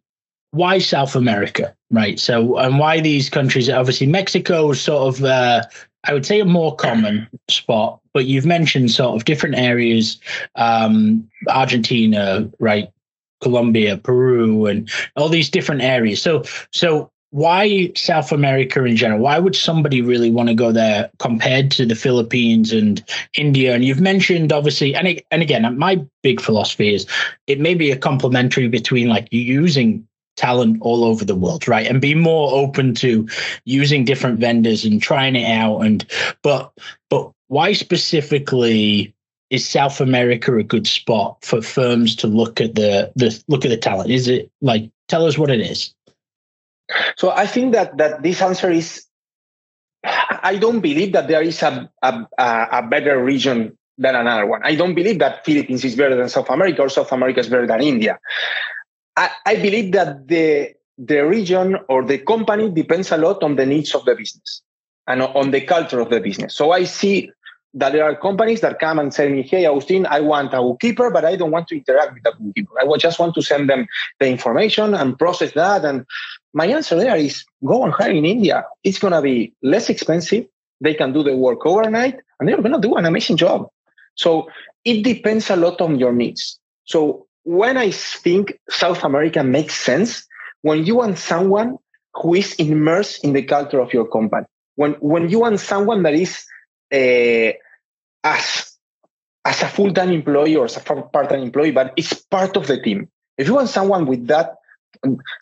why 0.51 0.79
South 0.79 1.17
America, 1.17 1.75
right? 1.91 2.21
So 2.21 2.59
and 2.59 2.79
why 2.79 3.01
these 3.01 3.31
countries? 3.31 3.69
Obviously, 3.69 4.07
Mexico 4.07 4.71
is 4.71 4.81
sort 4.81 5.15
of 5.15 5.25
uh, 5.25 5.63
I 6.05 6.13
would 6.13 6.27
say 6.27 6.41
a 6.41 6.45
more 6.45 6.75
common 6.75 7.29
spot, 7.49 8.01
but 8.13 8.27
you've 8.27 8.47
mentioned 8.47 8.91
sort 8.91 9.17
of 9.17 9.25
different 9.25 9.55
areas, 9.55 10.19
um, 10.57 11.29
Argentina, 11.49 12.51
right, 12.59 12.89
Colombia, 13.41 13.97
Peru, 13.99 14.67
and 14.67 14.91
all 15.17 15.29
these 15.29 15.49
different 15.49 15.83
areas. 15.83 16.21
So, 16.21 16.43
so 16.73 17.12
why 17.33 17.91
South 17.97 18.31
America 18.31 18.85
in 18.85 18.95
general? 18.95 19.21
Why 19.21 19.39
would 19.39 19.57
somebody 19.57 20.03
really 20.03 20.31
want 20.31 20.51
to 20.51 20.55
go 20.55 20.71
there 20.71 21.11
compared 21.19 21.71
to 21.73 21.87
the 21.87 21.95
Philippines 21.95 22.73
and 22.73 23.03
India? 23.35 23.75
And 23.75 23.83
you've 23.83 24.03
mentioned 24.03 24.53
obviously, 24.53 24.95
and 24.95 25.21
and 25.31 25.41
again, 25.41 25.79
my 25.79 26.05
big 26.23 26.43
philosophy 26.43 26.95
is 26.95 27.07
it 27.47 27.59
may 27.59 27.75
be 27.75 27.91
a 27.91 27.97
complementary 27.97 28.69
between 28.69 29.09
like 29.09 29.29
using 29.31 30.07
talent 30.37 30.77
all 30.83 31.05
over 31.05 31.25
the 31.25 31.35
world, 31.35 31.67
right? 31.67 31.87
And 31.87 32.03
be 32.03 32.15
more 32.15 32.53
open 32.53 32.95
to 32.97 33.27
using 33.65 34.05
different 34.05 34.39
vendors 34.39 34.85
and 34.85 35.01
trying 35.01 35.35
it 35.35 35.51
out. 35.51 35.81
And 35.81 36.07
but 36.43 36.71
but 37.09 37.33
why 37.49 37.73
specifically 37.73 39.15
is 39.49 39.67
South 39.67 40.03
America 40.03 40.55
a 40.59 40.63
good 40.63 40.87
spot 40.87 41.39
for 41.43 41.63
firms 41.63 42.15
to 42.17 42.27
look 42.27 42.61
at 42.61 42.75
the 42.75 43.11
the 43.17 43.43
look 43.49 43.65
at 43.65 43.71
the 43.71 43.79
talent? 43.79 44.11
Is 44.11 44.29
it 44.29 44.51
like 44.61 44.91
tell 45.09 45.25
us 45.25 45.39
what 45.39 45.51
it 45.51 45.61
is? 45.61 45.95
So 47.17 47.31
I 47.31 47.47
think 47.47 47.73
that 47.73 47.97
that 47.99 48.23
this 48.23 48.43
answer 48.43 48.71
is 48.71 49.07
I 50.05 50.57
don't 50.57 50.81
believe 50.81 51.13
that 51.13 51.29
there 51.29 51.43
is 51.43 51.63
a, 51.63 51.89
a, 52.03 52.27
a 52.39 52.83
better 52.89 53.23
region 53.23 53.79
than 53.99 54.17
another 54.17 54.47
one. 54.47 54.61
I 54.65 54.75
don't 54.75 54.95
believe 54.95 55.19
that 55.21 55.45
Philippines 55.45 55.85
is 55.85 55.95
better 55.95 56.17
than 56.17 56.29
South 56.29 56.51
America 56.51 56.83
or 56.83 56.89
South 56.89 57.13
America 57.13 57.41
is 57.41 57.49
better 57.49 57.67
than 57.67 57.81
India. 57.83 58.19
I, 59.17 59.31
I 59.47 59.57
believe 59.57 59.93
that 59.93 60.27
the 60.27 60.75
the 60.99 61.21
region 61.27 61.79
or 61.89 62.05
the 62.05 62.19
company 62.19 62.71
depends 62.71 63.11
a 63.13 63.17
lot 63.17 63.43
on 63.43 63.57
the 63.57 63.67
needs 63.67 63.95
of 63.95 64.05
the 64.05 64.15
business 64.15 64.63
and 65.07 65.23
on 65.23 65.51
the 65.51 65.61
culture 65.61 66.01
of 66.01 66.11
the 66.11 66.21
business. 66.21 66.55
So 66.55 66.73
I 66.73 66.85
see 66.85 67.31
that 67.75 67.93
there 67.93 68.05
are 68.05 68.15
companies 68.15 68.61
that 68.61 68.79
come 68.79 68.99
and 68.99 69.13
say 69.13 69.31
me, 69.31 69.43
hey, 69.43 69.65
Agustin, 69.65 70.07
I 70.07 70.21
want 70.21 70.53
a 70.53 70.61
bookkeeper, 70.61 71.11
but 71.11 71.25
I 71.25 71.37
don't 71.37 71.51
want 71.51 71.69
to 71.69 71.77
interact 71.77 72.15
with 72.15 72.27
a 72.27 72.37
bookkeeper. 72.39 72.79
I 72.79 72.97
just 72.99 73.19
want 73.19 73.35
to 73.35 73.43
send 73.43 73.71
them 73.71 73.87
the 74.21 74.29
information 74.29 74.95
and 74.95 75.19
process 75.19 75.53
that. 75.53 75.85
And 75.85 76.05
my 76.53 76.67
answer 76.67 76.97
there 76.97 77.17
is 77.17 77.45
go 77.65 77.85
and 77.85 77.93
hire 77.93 78.11
in 78.11 78.25
India. 78.25 78.65
It's 78.85 78.99
going 78.99 79.13
to 79.13 79.23
be 79.23 79.55
less 79.63 79.89
expensive. 79.89 80.47
They 80.81 80.95
can 80.95 81.13
do 81.13 81.23
the 81.23 81.37
work 81.37 81.65
overnight 81.65 82.21
and 82.39 82.49
they're 82.49 82.61
going 82.61 82.73
to 82.73 82.81
do 82.81 82.95
an 82.95 83.07
amazing 83.07 83.37
job. 83.37 83.69
So 84.15 84.49
it 84.85 85.03
depends 85.03 85.49
a 85.51 85.57
lot 85.57 85.81
on 85.81 85.99
your 85.99 86.13
needs. 86.13 86.59
So 86.85 87.27
when 87.45 87.77
I 87.77 87.91
think 87.91 88.59
South 88.69 89.05
America 89.05 89.43
makes 89.43 89.75
sense, 89.75 90.27
when 90.63 90.85
you 90.85 90.97
want 90.97 91.19
someone 91.19 91.79
who 92.15 92.35
is 92.35 92.55
immersed 92.55 93.25
in 93.25 93.33
the 93.33 93.43
culture 93.43 93.81
of 93.81 93.93
your 93.93 94.07
company, 94.07 94.47
when, 94.75 94.93
when 94.95 95.29
you 95.29 95.41
want 95.41 95.61
someone 95.61 96.03
that 96.03 96.15
is 96.15 96.45
uh, 96.93 97.53
as 98.25 98.73
as 99.45 99.61
a 99.63 99.67
full-time 99.67 100.13
employee 100.13 100.55
or 100.55 100.67
as 100.67 100.77
a 100.77 100.81
part-time 100.81 101.43
employee, 101.43 101.73
but 101.73 101.93
it's 101.97 102.15
part 102.15 102.57
of 102.57 102.69
the 102.69 102.81
team. 102.81 103.09
If 103.37 103.49
you 103.49 103.55
want 103.55 103.71
someone 103.71 104.07
with 104.07 104.29
that 104.29 104.55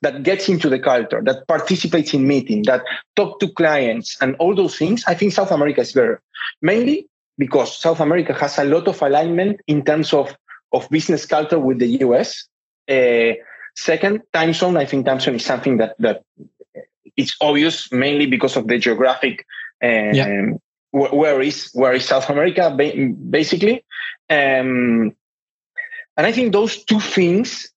that 0.03 0.23
gets 0.23 0.49
into 0.49 0.69
the 0.69 0.79
culture, 0.79 1.21
that 1.25 1.47
participates 1.47 2.15
in 2.15 2.27
meeting, 2.27 2.63
that 2.65 2.83
talk 3.17 3.41
to 3.41 3.49
clients, 3.49 4.17
and 4.21 4.37
all 4.37 4.55
those 4.55 4.77
things, 4.77 5.05
I 5.07 5.15
think 5.15 5.33
South 5.33 5.51
America 5.51 5.81
is 5.81 5.93
better. 5.93 6.23
Mainly 6.63 7.09
because 7.39 7.77
South 7.79 8.01
America 8.01 8.35
has 8.35 8.59
a 8.59 8.65
lot 8.65 8.87
of 8.89 9.01
alignment 9.03 9.61
in 9.67 9.85
terms 9.85 10.13
of, 10.13 10.35
of 10.73 10.89
business 10.91 11.27
culture 11.27 11.59
with 11.59 11.79
the 11.79 11.89
US. 12.05 12.47
Uh, 12.89 13.33
second, 13.77 14.23
time 14.33 14.53
zone. 14.53 14.77
I 14.77 14.85
think 14.85 15.07
time 15.07 15.21
zone 15.21 15.37
is 15.37 15.45
something 15.45 15.79
that 15.79 15.97
that 15.99 16.23
it's 17.17 17.37
obvious 17.41 17.91
mainly 17.93 18.27
because 18.27 18.57
of 18.57 18.67
the 18.67 18.79
geographic 18.79 19.47
um, 19.83 20.13
yeah 20.13 20.53
where 20.93 21.41
is 21.41 21.71
where 21.73 21.93
is 21.93 22.05
South 22.05 22.29
America 22.31 22.71
basically, 23.31 23.85
um, 24.29 25.15
and 26.17 26.27
I 26.27 26.33
think 26.33 26.53
those 26.53 26.85
two 26.85 27.01
things 27.01 27.73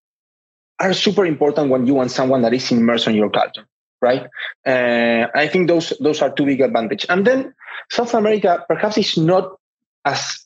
are 0.80 0.94
super 0.94 1.26
important 1.26 1.70
when 1.70 1.88
you 1.88 1.94
want 1.94 2.12
someone 2.12 2.42
that 2.42 2.54
is 2.54 2.72
immersed 2.72 3.08
in 3.08 3.16
your 3.16 3.30
culture, 3.30 3.66
right? 4.02 4.28
Uh, 4.66 5.28
I 5.34 5.48
think 5.48 5.68
those 5.68 5.94
those 6.00 6.22
are 6.22 6.32
two 6.32 6.46
big 6.46 6.62
advantages. 6.62 7.10
And 7.10 7.26
then 7.26 7.54
South 7.90 8.14
America 8.14 8.66
perhaps 8.68 8.98
is 8.98 9.18
not 9.18 9.58
as 10.06 10.46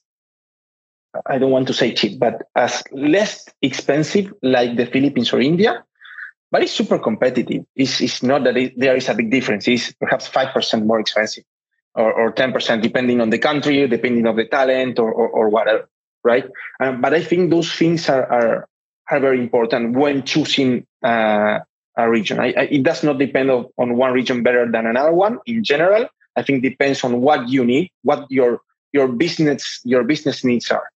I 1.26 1.38
don't 1.38 1.52
want 1.52 1.68
to 1.68 1.74
say 1.74 1.94
cheap, 1.94 2.20
but 2.20 2.44
as 2.56 2.84
less 2.92 3.48
expensive 3.62 4.34
like 4.44 4.76
the 4.78 4.86
Philippines 4.86 5.34
or 5.34 5.40
India, 5.40 5.84
but 6.52 6.64
it's 6.64 6.72
super 6.72 7.00
competitive. 7.00 7.66
It's, 7.76 8.02
it's 8.02 8.24
not 8.24 8.44
that 8.44 8.58
it, 8.58 8.80
there 8.80 8.96
is 8.96 9.10
a 9.10 9.16
big 9.16 9.32
difference. 9.32 9.68
It's 9.68 9.92
perhaps 9.94 10.30
5% 10.30 10.86
more 10.86 11.00
expensive 11.00 11.44
or, 11.96 12.14
or 12.14 12.32
10%, 12.34 12.82
depending 12.82 13.22
on 13.22 13.30
the 13.30 13.40
country, 13.40 13.88
depending 13.88 14.28
on 14.28 14.36
the 14.36 14.46
talent 14.46 15.00
or, 15.00 15.12
or, 15.12 15.30
or 15.30 15.50
whatever, 15.50 15.90
right? 16.24 16.46
Um, 16.80 17.02
but 17.02 17.14
I 17.14 17.24
think 17.24 17.50
those 17.50 17.72
things 17.74 18.08
are, 18.10 18.32
are, 18.32 18.70
are 19.10 19.20
very 19.20 19.40
important 19.40 19.96
when 19.96 20.24
choosing 20.24 20.86
uh, 21.04 21.60
a 21.98 22.10
region. 22.10 22.40
I, 22.40 22.54
I, 22.56 22.62
it 22.70 22.84
does 22.84 23.04
not 23.04 23.18
depend 23.18 23.50
on, 23.52 23.66
on 23.78 23.98
one 23.98 24.14
region 24.14 24.44
better 24.44 24.70
than 24.70 24.86
another 24.86 25.14
one 25.14 25.40
in 25.46 25.64
general. 25.64 26.08
I 26.36 26.44
think 26.44 26.62
depends 26.62 27.04
on 27.04 27.22
what 27.22 27.50
you 27.50 27.66
need, 27.66 27.92
what 28.04 28.26
your 28.30 28.62
your 28.94 29.08
business 29.08 29.82
your 29.84 30.04
business 30.04 30.44
needs 30.44 30.70
are, 30.72 30.90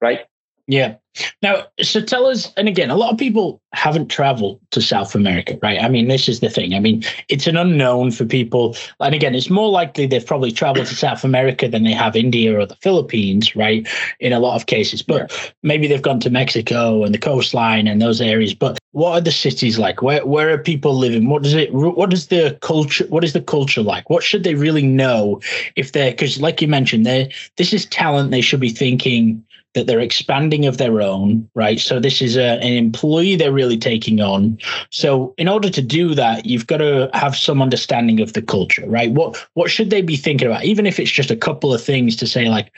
right? 0.00 0.26
Yeah. 0.66 0.96
Now, 1.42 1.66
so 1.80 2.00
tell 2.00 2.26
us, 2.26 2.52
and 2.56 2.68
again, 2.68 2.90
a 2.90 2.96
lot 2.96 3.12
of 3.12 3.18
people 3.18 3.60
haven't 3.72 4.08
traveled 4.08 4.60
to 4.70 4.80
South 4.80 5.14
America, 5.14 5.58
right? 5.62 5.80
I 5.80 5.88
mean, 5.88 6.08
this 6.08 6.28
is 6.28 6.40
the 6.40 6.50
thing. 6.50 6.74
I 6.74 6.80
mean, 6.80 7.02
it's 7.28 7.46
an 7.46 7.56
unknown 7.56 8.10
for 8.10 8.24
people. 8.24 8.76
And 9.00 9.14
again, 9.14 9.34
it's 9.34 9.50
more 9.50 9.68
likely 9.68 10.06
they've 10.06 10.24
probably 10.24 10.52
traveled 10.52 10.86
to 10.86 10.94
South 10.94 11.24
America 11.24 11.68
than 11.68 11.84
they 11.84 11.92
have 11.92 12.16
India 12.16 12.58
or 12.58 12.66
the 12.66 12.76
Philippines, 12.76 13.54
right? 13.56 13.86
In 14.20 14.32
a 14.32 14.40
lot 14.40 14.56
of 14.56 14.66
cases. 14.66 15.02
But 15.02 15.30
yeah. 15.30 15.50
maybe 15.62 15.86
they've 15.86 16.02
gone 16.02 16.20
to 16.20 16.30
Mexico 16.30 17.04
and 17.04 17.12
the 17.12 17.18
coastline 17.18 17.86
and 17.86 18.00
those 18.00 18.20
areas. 18.20 18.54
But 18.54 18.78
what 18.92 19.12
are 19.12 19.20
the 19.20 19.32
cities 19.32 19.78
like? 19.78 20.02
Where 20.02 20.26
where 20.26 20.50
are 20.50 20.58
people 20.58 20.94
living? 20.96 21.28
What 21.28 21.42
does 21.42 21.54
it 21.54 21.72
what 21.72 22.12
is 22.12 22.26
the 22.26 22.58
culture 22.60 23.06
what 23.08 23.24
is 23.24 23.32
the 23.32 23.40
culture 23.40 23.82
like? 23.82 24.10
What 24.10 24.24
should 24.24 24.42
they 24.42 24.54
really 24.54 24.86
know 24.86 25.40
if 25.76 25.92
they're 25.92 26.10
because 26.10 26.40
like 26.40 26.60
you 26.60 26.68
mentioned, 26.68 27.06
they 27.06 27.32
this 27.56 27.72
is 27.72 27.86
talent 27.86 28.30
they 28.32 28.40
should 28.40 28.60
be 28.60 28.70
thinking 28.70 29.44
that 29.74 29.86
they're 29.86 30.00
expanding 30.00 30.66
of 30.66 30.78
their 30.78 31.00
own, 31.00 31.48
right? 31.54 31.78
So 31.78 32.00
this 32.00 32.20
is 32.20 32.36
a, 32.36 32.58
an 32.60 32.72
employee 32.72 33.36
they're 33.36 33.52
really 33.52 33.78
taking 33.78 34.20
on. 34.20 34.58
So 34.90 35.34
in 35.38 35.48
order 35.48 35.70
to 35.70 35.82
do 35.82 36.14
that, 36.14 36.44
you've 36.44 36.66
got 36.66 36.78
to 36.78 37.08
have 37.14 37.36
some 37.36 37.62
understanding 37.62 38.20
of 38.20 38.32
the 38.32 38.42
culture, 38.42 38.84
right? 38.88 39.12
What 39.12 39.36
what 39.54 39.70
should 39.70 39.90
they 39.90 40.02
be 40.02 40.16
thinking 40.16 40.48
about? 40.48 40.64
Even 40.64 40.86
if 40.86 40.98
it's 40.98 41.10
just 41.10 41.30
a 41.30 41.36
couple 41.36 41.72
of 41.72 41.82
things 41.82 42.16
to 42.16 42.26
say, 42.26 42.48
like, 42.48 42.72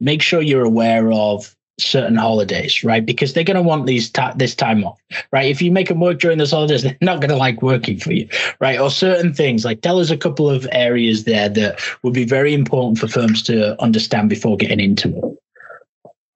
make 0.00 0.22
sure 0.22 0.40
you're 0.40 0.64
aware 0.64 1.10
of 1.12 1.56
certain 1.78 2.16
holidays, 2.16 2.82
right? 2.82 3.04
Because 3.04 3.32
they're 3.32 3.44
going 3.44 3.56
to 3.56 3.62
want 3.62 3.86
these 3.86 4.08
ta- 4.08 4.32
this 4.36 4.54
time 4.54 4.84
off, 4.84 4.98
right? 5.32 5.50
If 5.50 5.60
you 5.60 5.70
make 5.70 5.88
them 5.88 6.00
work 6.00 6.20
during 6.20 6.38
those 6.38 6.52
holidays, 6.52 6.82
they're 6.84 6.96
not 7.00 7.20
going 7.20 7.30
to 7.30 7.36
like 7.36 7.60
working 7.60 7.98
for 7.98 8.12
you, 8.12 8.28
right? 8.60 8.78
Or 8.78 8.90
certain 8.90 9.34
things 9.34 9.64
like 9.64 9.80
tell 9.82 9.98
us 9.98 10.10
a 10.10 10.16
couple 10.16 10.48
of 10.48 10.66
areas 10.70 11.24
there 11.24 11.48
that 11.48 11.80
would 12.02 12.14
be 12.14 12.24
very 12.24 12.54
important 12.54 12.98
for 12.98 13.08
firms 13.08 13.42
to 13.44 13.80
understand 13.82 14.30
before 14.30 14.56
getting 14.56 14.80
into 14.80 15.08
it. 15.16 15.38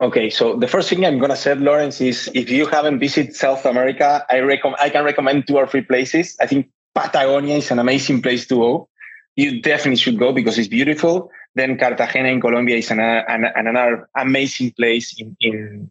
Okay, 0.01 0.31
so 0.31 0.57
the 0.57 0.67
first 0.67 0.89
thing 0.89 1.05
I'm 1.05 1.19
gonna 1.19 1.37
say, 1.37 1.55
Lawrence, 1.55 2.01
is 2.01 2.31
if 2.33 2.49
you 2.49 2.67
haven't 2.67 3.01
visited 3.01 3.37
South 3.37 3.67
America, 3.67 4.25
I 4.31 4.41
recommend 4.41 4.81
I 4.81 4.89
can 4.89 5.05
recommend 5.05 5.47
two 5.47 5.59
or 5.59 5.67
three 5.67 5.83
places. 5.83 6.37
I 6.41 6.47
think 6.47 6.71
Patagonia 6.95 7.57
is 7.57 7.71
an 7.71 7.79
amazing 7.79 8.23
place 8.23 8.47
to 8.47 8.57
go. 8.57 8.89
You 9.37 9.61
definitely 9.61 9.97
should 9.97 10.19
go 10.19 10.33
because 10.33 10.59
it's 10.59 10.69
beautiful. 10.69 11.31
Then 11.55 11.77
Cartagena 11.77 12.29
in 12.29 12.41
Colombia 12.41 12.77
is 12.77 12.91
an, 12.91 13.01
an, 13.01 13.45
another 13.55 14.09
amazing 14.17 14.73
place 14.73 15.15
in, 15.21 15.37
in 15.41 15.91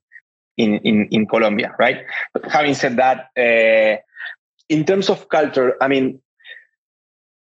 in 0.58 0.80
in 0.80 1.08
in 1.12 1.28
Colombia, 1.28 1.76
right? 1.78 2.04
But 2.34 2.52
having 2.52 2.74
said 2.74 2.98
that, 2.98 3.30
uh, 3.38 4.02
in 4.70 4.86
terms 4.86 5.10
of 5.10 5.30
culture, 5.30 5.78
I 5.82 5.88
mean, 5.88 6.20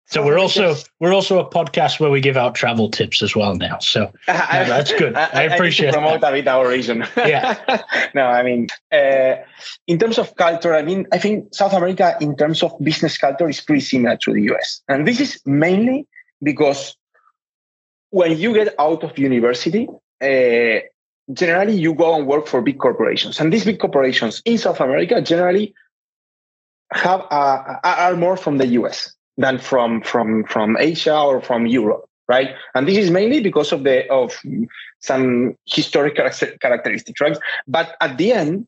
so 0.08 0.24
we're 0.24 0.38
also 0.38 0.76
we're 1.00 1.12
also 1.12 1.40
a 1.40 1.50
podcast 1.50 1.98
where 1.98 2.10
we 2.10 2.20
give 2.20 2.36
out 2.36 2.54
travel 2.54 2.88
tips 2.88 3.22
as 3.22 3.34
well 3.34 3.56
now. 3.56 3.78
So 3.80 4.12
that's 4.26 4.92
good. 4.92 5.16
I, 5.16 5.30
I 5.32 5.42
appreciate 5.42 5.88
I 5.88 5.92
promote 5.92 6.20
that. 6.20 6.32
a 6.32 6.36
bit 6.36 6.46
our 6.46 6.68
region. 6.68 7.04
Yeah. 7.16 7.58
no, 8.14 8.26
I 8.26 8.44
mean, 8.44 8.68
uh, 8.92 9.34
in 9.88 9.98
terms 9.98 10.18
of 10.18 10.36
culture, 10.36 10.74
I 10.74 10.82
mean, 10.82 11.08
I 11.12 11.18
think 11.18 11.52
South 11.52 11.72
America, 11.72 12.16
in 12.20 12.36
terms 12.36 12.62
of 12.62 12.72
business 12.80 13.18
culture, 13.18 13.48
is 13.48 13.60
pretty 13.60 13.80
similar 13.80 14.16
to 14.18 14.32
the 14.32 14.42
US, 14.54 14.80
and 14.88 15.08
this 15.08 15.18
is 15.18 15.40
mainly 15.44 16.06
because 16.40 16.96
when 18.10 18.38
you 18.38 18.54
get 18.54 18.76
out 18.78 19.02
of 19.02 19.18
university, 19.18 19.88
uh, 20.22 20.86
generally 21.32 21.74
you 21.74 21.94
go 21.94 22.14
and 22.14 22.28
work 22.28 22.46
for 22.46 22.62
big 22.62 22.78
corporations, 22.78 23.40
and 23.40 23.52
these 23.52 23.64
big 23.64 23.80
corporations 23.80 24.40
in 24.44 24.56
South 24.56 24.78
America 24.78 25.20
generally 25.20 25.74
have 26.92 27.26
uh, 27.32 27.80
are 27.82 28.14
more 28.14 28.36
from 28.36 28.58
the 28.58 28.68
US 28.68 29.15
than 29.36 29.58
from 29.58 30.02
from 30.02 30.44
from 30.44 30.76
Asia 30.78 31.18
or 31.18 31.40
from 31.40 31.66
Europe, 31.66 32.08
right? 32.28 32.50
And 32.74 32.88
this 32.88 32.96
is 32.96 33.10
mainly 33.10 33.40
because 33.40 33.72
of 33.72 33.84
the 33.84 34.08
of 34.10 34.32
some 35.00 35.56
historical 35.66 36.28
characteristics, 36.60 37.20
right? 37.20 37.38
But 37.66 37.96
at 38.00 38.18
the 38.18 38.32
end, 38.32 38.66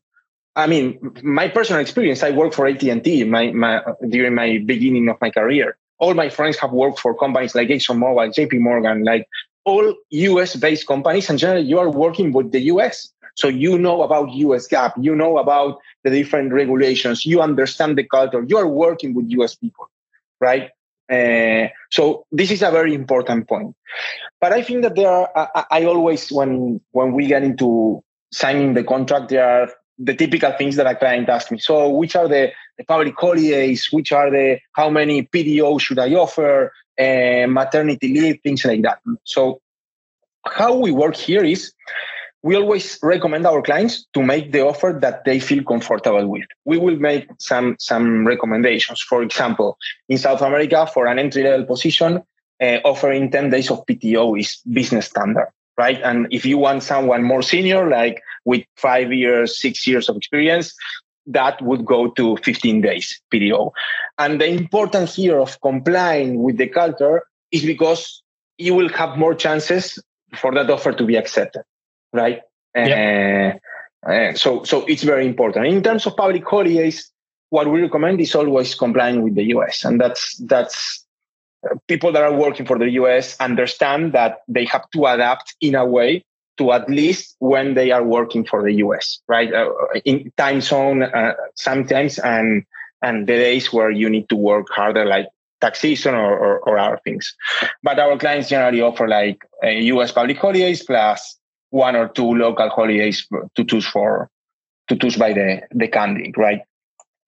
I 0.55 0.67
mean, 0.67 0.99
my 1.23 1.47
personal 1.47 1.81
experience, 1.81 2.23
I 2.23 2.31
worked 2.31 2.55
for 2.55 2.67
AT&T 2.67 3.23
my, 3.25 3.51
my, 3.51 3.81
during 4.09 4.35
my 4.35 4.57
beginning 4.65 5.07
of 5.09 5.17
my 5.21 5.29
career. 5.29 5.77
All 5.99 6.13
my 6.13 6.29
friends 6.29 6.57
have 6.59 6.71
worked 6.71 6.99
for 6.99 7.15
companies 7.15 7.55
like 7.55 7.69
ExxonMobil, 7.69 8.33
JP 8.33 8.59
Morgan, 8.59 9.03
like 9.03 9.27
all 9.65 9.93
US 10.09 10.55
based 10.55 10.87
companies, 10.87 11.29
and 11.29 11.37
generally 11.37 11.65
you 11.65 11.79
are 11.79 11.89
working 11.89 12.31
with 12.31 12.51
the 12.51 12.61
US. 12.73 13.11
So 13.35 13.47
you 13.47 13.77
know 13.77 14.01
about 14.01 14.31
US 14.33 14.67
GAAP, 14.67 14.93
you 15.01 15.15
know 15.15 15.37
about 15.37 15.79
the 16.03 16.09
different 16.09 16.51
regulations, 16.51 17.25
you 17.25 17.41
understand 17.41 17.97
the 17.97 18.03
culture, 18.03 18.43
you 18.47 18.57
are 18.57 18.67
working 18.67 19.13
with 19.13 19.29
US 19.29 19.55
people, 19.55 19.89
right? 20.39 20.69
Uh, 21.11 21.69
so 21.89 22.25
this 22.31 22.51
is 22.51 22.61
a 22.61 22.71
very 22.71 22.93
important 22.93 23.47
point. 23.47 23.75
But 24.39 24.53
I 24.53 24.61
think 24.61 24.83
that 24.83 24.95
there 24.95 25.09
are, 25.09 25.29
I, 25.35 25.65
I 25.71 25.85
always, 25.85 26.31
when 26.31 26.81
when 26.91 27.13
we 27.13 27.27
get 27.27 27.43
into 27.43 28.03
signing 28.31 28.75
the 28.75 28.83
contract, 28.83 29.29
there 29.29 29.47
are 29.49 29.69
the 29.97 30.15
typical 30.15 30.51
things 30.57 30.75
that 30.77 30.87
a 30.87 30.95
client 30.95 31.27
asks 31.27 31.51
me. 31.51 31.57
So 31.57 31.89
which 31.89 32.15
are 32.15 32.27
the, 32.27 32.51
the 32.77 32.85
public 32.85 33.15
holidays? 33.17 33.89
Which 33.91 34.11
are 34.11 34.29
the, 34.29 34.59
how 34.73 34.89
many 34.89 35.23
PTO 35.23 35.79
should 35.81 35.99
I 35.99 36.13
offer? 36.13 36.71
Uh, 36.97 37.47
maternity 37.47 38.13
leave, 38.13 38.39
things 38.43 38.63
like 38.65 38.81
that. 38.83 38.99
So 39.23 39.61
how 40.45 40.75
we 40.75 40.91
work 40.91 41.15
here 41.15 41.43
is 41.43 41.73
we 42.41 42.55
always 42.55 42.97
recommend 43.03 43.45
our 43.45 43.61
clients 43.61 44.05
to 44.13 44.23
make 44.23 44.51
the 44.51 44.61
offer 44.61 44.97
that 45.01 45.25
they 45.25 45.39
feel 45.39 45.63
comfortable 45.63 46.27
with. 46.27 46.45
We 46.65 46.77
will 46.77 46.97
make 46.97 47.27
some 47.39 47.75
some 47.79 48.25
recommendations. 48.25 49.01
For 49.01 49.21
example, 49.21 49.77
in 50.07 50.17
South 50.17 50.41
America, 50.41 50.87
for 50.87 51.07
an 51.07 51.19
entry 51.19 51.43
level 51.43 51.65
position, 51.65 52.23
uh, 52.61 52.77
offering 52.85 53.31
10 53.31 53.49
days 53.49 53.69
of 53.69 53.85
PTO 53.85 54.39
is 54.39 54.57
business 54.71 55.07
standard, 55.07 55.49
right? 55.77 55.99
And 56.01 56.27
if 56.31 56.45
you 56.45 56.57
want 56.57 56.83
someone 56.83 57.23
more 57.23 57.41
senior, 57.41 57.89
like 57.89 58.21
with 58.45 58.63
five 58.77 59.11
years, 59.11 59.59
six 59.59 59.85
years 59.85 60.07
of 60.07 60.15
experience, 60.15 60.73
that 61.25 61.61
would 61.61 61.85
go 61.85 62.09
to 62.11 62.37
15 62.37 62.81
days 62.81 63.21
PTO. 63.33 63.71
And 64.17 64.39
the 64.39 64.47
importance 64.47 65.15
here 65.15 65.39
of 65.39 65.59
complying 65.61 66.41
with 66.41 66.57
the 66.57 66.67
culture 66.67 67.23
is 67.51 67.65
because 67.65 68.23
you 68.57 68.73
will 68.73 68.89
have 68.89 69.17
more 69.17 69.35
chances 69.35 69.99
for 70.37 70.53
that 70.53 70.69
offer 70.69 70.93
to 70.93 71.05
be 71.05 71.15
accepted 71.15 71.63
right? 72.13 72.41
Yep. 72.75 73.59
Uh, 74.05 74.09
uh, 74.09 74.33
so, 74.33 74.63
so 74.63 74.85
it's 74.85 75.03
very 75.03 75.25
important. 75.25 75.65
In 75.67 75.83
terms 75.83 76.05
of 76.05 76.15
public 76.15 76.47
holidays, 76.47 77.11
what 77.49 77.69
we 77.69 77.81
recommend 77.81 78.21
is 78.21 78.35
always 78.35 78.75
complying 78.75 79.21
with 79.23 79.35
the 79.35 79.43
US, 79.55 79.83
and 79.83 79.99
that's 79.99 80.37
that's 80.37 81.05
uh, 81.69 81.75
people 81.87 82.11
that 82.11 82.23
are 82.23 82.33
working 82.33 82.65
for 82.65 82.77
the 82.77 82.89
US 82.91 83.35
understand 83.39 84.13
that 84.13 84.39
they 84.47 84.65
have 84.65 84.89
to 84.91 85.05
adapt 85.05 85.55
in 85.59 85.75
a 85.75 85.85
way 85.85 86.23
to 86.57 86.71
at 86.71 86.89
least 86.89 87.35
when 87.39 87.73
they 87.73 87.91
are 87.91 88.03
working 88.03 88.45
for 88.45 88.63
the 88.63 88.73
US, 88.85 89.19
right? 89.27 89.51
Uh, 89.53 89.69
in 90.05 90.31
time 90.37 90.61
zone 90.61 91.03
uh, 91.03 91.33
sometimes, 91.55 92.19
and 92.19 92.63
and 93.01 93.27
the 93.27 93.33
days 93.33 93.73
where 93.73 93.89
you 93.89 94.09
need 94.09 94.29
to 94.29 94.35
work 94.35 94.67
harder, 94.69 95.05
like 95.05 95.27
tax 95.61 95.79
season 95.79 96.15
or, 96.15 96.37
or, 96.37 96.59
or 96.59 96.77
other 96.77 96.99
things. 97.03 97.35
But 97.83 97.99
our 97.99 98.17
clients 98.17 98.49
generally 98.49 98.81
offer 98.81 99.07
like 99.07 99.43
US 99.63 100.11
public 100.11 100.37
holidays 100.37 100.83
plus 100.83 101.38
one 101.69 101.95
or 101.95 102.07
two 102.07 102.33
local 102.35 102.69
holidays 102.69 103.27
to 103.55 103.63
choose 103.63 103.85
for 103.85 104.29
to 104.87 104.95
choose 104.95 105.17
by 105.17 105.33
the 105.33 105.61
the 105.71 105.87
candidate, 105.87 106.37
right? 106.37 106.61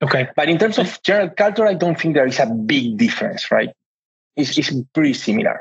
Okay. 0.01 0.27
But 0.36 0.50
in 0.50 0.57
terms 0.57 0.77
of 0.77 1.01
general 1.03 1.29
culture, 1.29 1.65
I 1.65 1.75
don't 1.75 2.00
think 2.00 2.15
there 2.15 2.25
is 2.25 2.39
a 2.39 2.48
big 2.48 2.98
difference, 2.98 3.51
right? 3.51 3.69
It's, 4.36 4.57
it's 4.57 4.74
pretty 4.93 5.13
similar. 5.13 5.60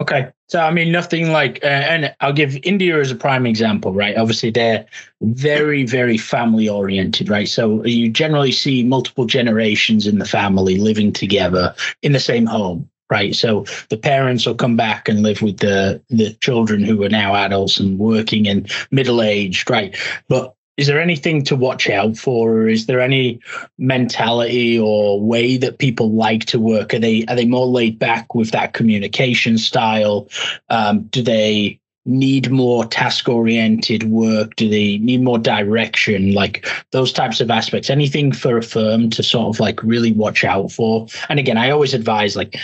Okay. 0.00 0.30
So, 0.48 0.60
I 0.60 0.72
mean, 0.72 0.90
nothing 0.90 1.30
like, 1.30 1.60
uh, 1.62 1.66
and 1.66 2.14
I'll 2.20 2.32
give 2.32 2.56
India 2.64 2.98
as 2.98 3.10
a 3.10 3.14
prime 3.14 3.46
example, 3.46 3.92
right? 3.92 4.16
Obviously, 4.16 4.50
they're 4.50 4.86
very, 5.20 5.84
very 5.84 6.16
family 6.16 6.68
oriented, 6.68 7.28
right? 7.28 7.48
So, 7.48 7.84
you 7.84 8.08
generally 8.08 8.52
see 8.52 8.82
multiple 8.82 9.26
generations 9.26 10.06
in 10.06 10.18
the 10.18 10.24
family 10.24 10.78
living 10.78 11.12
together 11.12 11.74
in 12.02 12.12
the 12.12 12.20
same 12.20 12.46
home, 12.46 12.88
right? 13.10 13.34
So 13.34 13.64
the 13.88 13.96
parents 13.96 14.46
will 14.46 14.54
come 14.54 14.76
back 14.76 15.08
and 15.08 15.22
live 15.22 15.42
with 15.42 15.58
the 15.58 16.02
the 16.10 16.34
children 16.34 16.82
who 16.82 17.02
are 17.04 17.08
now 17.08 17.34
adults 17.34 17.80
and 17.80 17.98
working 17.98 18.46
and 18.48 18.70
middle 18.90 19.22
aged, 19.22 19.70
right? 19.70 19.96
But 20.28 20.54
is 20.78 20.86
there 20.86 21.00
anything 21.00 21.42
to 21.42 21.56
watch 21.56 21.90
out 21.90 22.16
for 22.16 22.52
or 22.52 22.68
is 22.68 22.86
there 22.86 23.00
any 23.00 23.40
mentality 23.78 24.78
or 24.78 25.20
way 25.20 25.56
that 25.56 25.78
people 25.78 26.12
like 26.12 26.44
to 26.46 26.60
work? 26.60 26.94
Are 26.94 27.00
they 27.00 27.24
are 27.26 27.34
they 27.34 27.46
more 27.46 27.66
laid 27.66 27.98
back 27.98 28.34
with 28.34 28.52
that 28.52 28.74
communication 28.74 29.58
style? 29.58 30.28
Um, 30.70 31.02
do 31.04 31.20
they 31.20 31.80
need 32.06 32.50
more 32.50 32.86
task 32.86 33.28
oriented 33.28 34.04
work? 34.04 34.54
Do 34.54 34.68
they 34.68 34.98
need 34.98 35.20
more 35.20 35.38
direction? 35.38 36.32
Like 36.32 36.66
those 36.92 37.12
types 37.12 37.40
of 37.40 37.50
aspects. 37.50 37.90
Anything 37.90 38.30
for 38.32 38.56
a 38.56 38.62
firm 38.62 39.10
to 39.10 39.22
sort 39.22 39.54
of 39.54 39.60
like 39.60 39.82
really 39.82 40.12
watch 40.12 40.44
out 40.44 40.70
for? 40.70 41.08
And 41.28 41.40
again 41.40 41.58
i 41.58 41.70
always 41.70 41.92
advise 41.92 42.36
like 42.36 42.56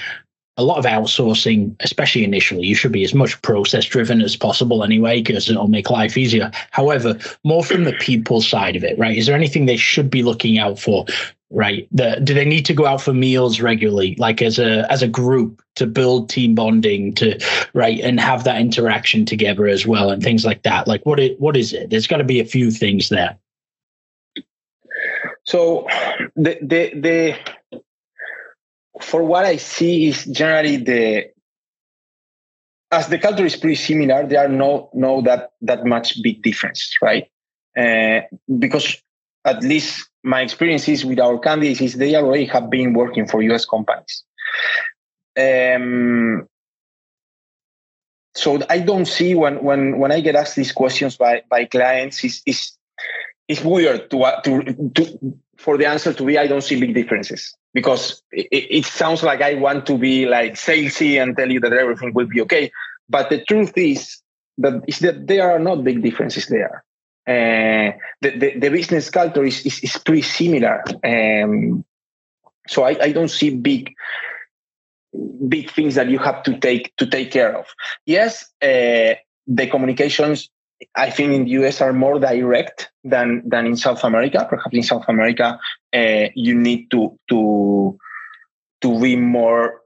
a 0.56 0.62
lot 0.62 0.78
of 0.78 0.84
outsourcing, 0.84 1.74
especially 1.80 2.22
initially, 2.22 2.64
you 2.64 2.74
should 2.74 2.92
be 2.92 3.02
as 3.02 3.14
much 3.14 3.40
process 3.42 3.84
driven 3.86 4.22
as 4.22 4.36
possible 4.36 4.84
anyway, 4.84 5.20
because 5.20 5.50
it'll 5.50 5.66
make 5.66 5.90
life 5.90 6.16
easier. 6.16 6.50
However, 6.70 7.18
more 7.42 7.64
from 7.64 7.84
the 7.84 7.92
people 7.94 8.40
side 8.40 8.76
of 8.76 8.84
it, 8.84 8.96
right? 8.98 9.16
Is 9.16 9.26
there 9.26 9.34
anything 9.34 9.66
they 9.66 9.76
should 9.76 10.10
be 10.10 10.22
looking 10.22 10.58
out 10.58 10.78
for? 10.78 11.06
Right. 11.50 11.86
The, 11.92 12.20
do 12.22 12.34
they 12.34 12.44
need 12.44 12.66
to 12.66 12.74
go 12.74 12.86
out 12.86 13.00
for 13.00 13.12
meals 13.12 13.60
regularly, 13.60 14.16
like 14.18 14.42
as 14.42 14.58
a 14.58 14.90
as 14.90 15.02
a 15.02 15.08
group 15.08 15.62
to 15.76 15.86
build 15.86 16.28
team 16.28 16.54
bonding 16.54 17.14
to 17.14 17.38
right 17.74 18.00
and 18.00 18.18
have 18.18 18.42
that 18.42 18.60
interaction 18.60 19.24
together 19.24 19.68
as 19.68 19.86
well 19.86 20.10
and 20.10 20.20
things 20.20 20.44
like 20.44 20.62
that? 20.62 20.88
Like 20.88 21.06
what 21.06 21.20
what 21.38 21.56
is 21.56 21.72
it? 21.72 21.90
There's 21.90 22.08
got 22.08 22.16
to 22.16 22.24
be 22.24 22.40
a 22.40 22.44
few 22.44 22.72
things 22.72 23.08
there. 23.08 23.38
So 25.44 25.86
the 26.34 26.58
the 26.60 26.90
the 26.98 27.36
for 29.00 29.24
what 29.24 29.44
I 29.44 29.57
see 29.57 30.09
is 30.09 30.24
generally 30.26 30.76
the 30.76 31.30
as 32.90 33.09
the 33.09 33.18
culture 33.18 33.44
is 33.44 33.57
pretty 33.57 33.74
similar, 33.74 34.26
there 34.26 34.44
are 34.44 34.48
no 34.48 34.90
no 34.94 35.20
that 35.22 35.52
that 35.62 35.85
much 35.85 36.22
big 36.22 36.42
difference, 36.42 36.94
right? 37.02 37.28
Uh, 37.76 38.20
because 38.59 38.96
at 39.44 39.62
least 39.62 40.09
my 40.22 40.40
experiences 40.40 41.04
with 41.04 41.18
our 41.18 41.38
candidates 41.38 41.80
is 41.80 41.94
they 41.94 42.14
already 42.14 42.46
have 42.46 42.70
been 42.70 42.92
working 42.94 43.26
for 43.26 43.42
US 43.42 43.64
companies. 43.64 44.24
Um, 45.37 46.48
so 48.35 48.61
I 48.70 48.78
don't 48.78 49.07
see 49.07 49.35
when 49.35 49.62
when 49.62 49.98
when 49.98 50.12
I 50.12 50.20
get 50.20 50.37
asked 50.37 50.57
these 50.57 50.72
questions 50.72 51.16
by 51.16 51.42
by 51.50 51.64
clients 51.64 52.24
is 52.24 52.42
is 52.46 52.72
it's 53.48 53.62
weird 53.62 54.11
to 54.11 54.33
to 54.44 54.62
to 54.94 55.38
for 55.64 55.79
the 55.79 55.87
answer 55.87 56.12
to 56.12 56.24
be 56.24 56.38
I 56.38 56.46
don't 56.46 56.62
see 56.62 56.79
big 56.79 56.94
differences 56.94 57.57
because 57.72 58.22
it, 58.31 58.48
it, 58.50 58.85
sounds 58.85 59.22
like 59.22 59.40
I 59.40 59.55
want 59.55 59.87
to 59.87 59.96
be 59.96 60.27
like 60.27 60.55
salesy 60.55 61.20
and 61.20 61.35
tell 61.37 61.50
you 61.50 61.59
that 61.61 61.72
everything 61.72 62.12
will 62.12 62.27
be 62.27 62.42
okay. 62.42 62.70
But 63.09 63.31
the 63.31 63.42
truth 63.44 63.72
is 63.77 64.18
that 64.59 64.83
is 64.87 64.98
that 64.98 65.27
there 65.27 65.50
are 65.50 65.59
not 65.59 65.83
big 65.83 66.03
differences 66.03 66.46
there. 66.46 66.85
Uh, 67.27 67.96
the, 68.20 68.31
the, 68.38 68.59
the 68.59 68.68
business 68.68 69.09
culture 69.09 69.44
is, 69.44 69.64
is, 69.64 69.81
is 69.81 69.96
pretty 69.96 70.20
similar. 70.22 70.85
Um, 71.03 71.85
so 72.68 72.83
I, 72.85 72.96
I 73.00 73.12
don't 73.12 73.31
see 73.31 73.50
big 73.57 73.94
big 75.48 75.70
things 75.70 75.94
that 75.94 76.11
you 76.11 76.18
have 76.18 76.42
to 76.42 76.59
take 76.59 76.94
to 76.96 77.07
take 77.07 77.31
care 77.31 77.57
of. 77.57 77.66
Yes, 78.05 78.50
uh, 78.62 79.14
the 79.46 79.66
communications 79.70 80.50
I 80.94 81.10
think 81.10 81.32
in 81.32 81.44
the 81.44 81.50
US 81.62 81.80
are 81.80 81.92
more 81.92 82.18
direct 82.18 82.90
than 83.02 83.42
than 83.48 83.66
in 83.66 83.76
South 83.76 84.04
America. 84.04 84.46
Perhaps 84.48 84.74
in 84.74 84.82
South 84.82 85.04
America, 85.08 85.58
uh, 85.92 86.26
you 86.34 86.54
need 86.54 86.90
to 86.90 87.18
to 87.30 87.98
to 88.82 89.00
be 89.00 89.16
more 89.16 89.80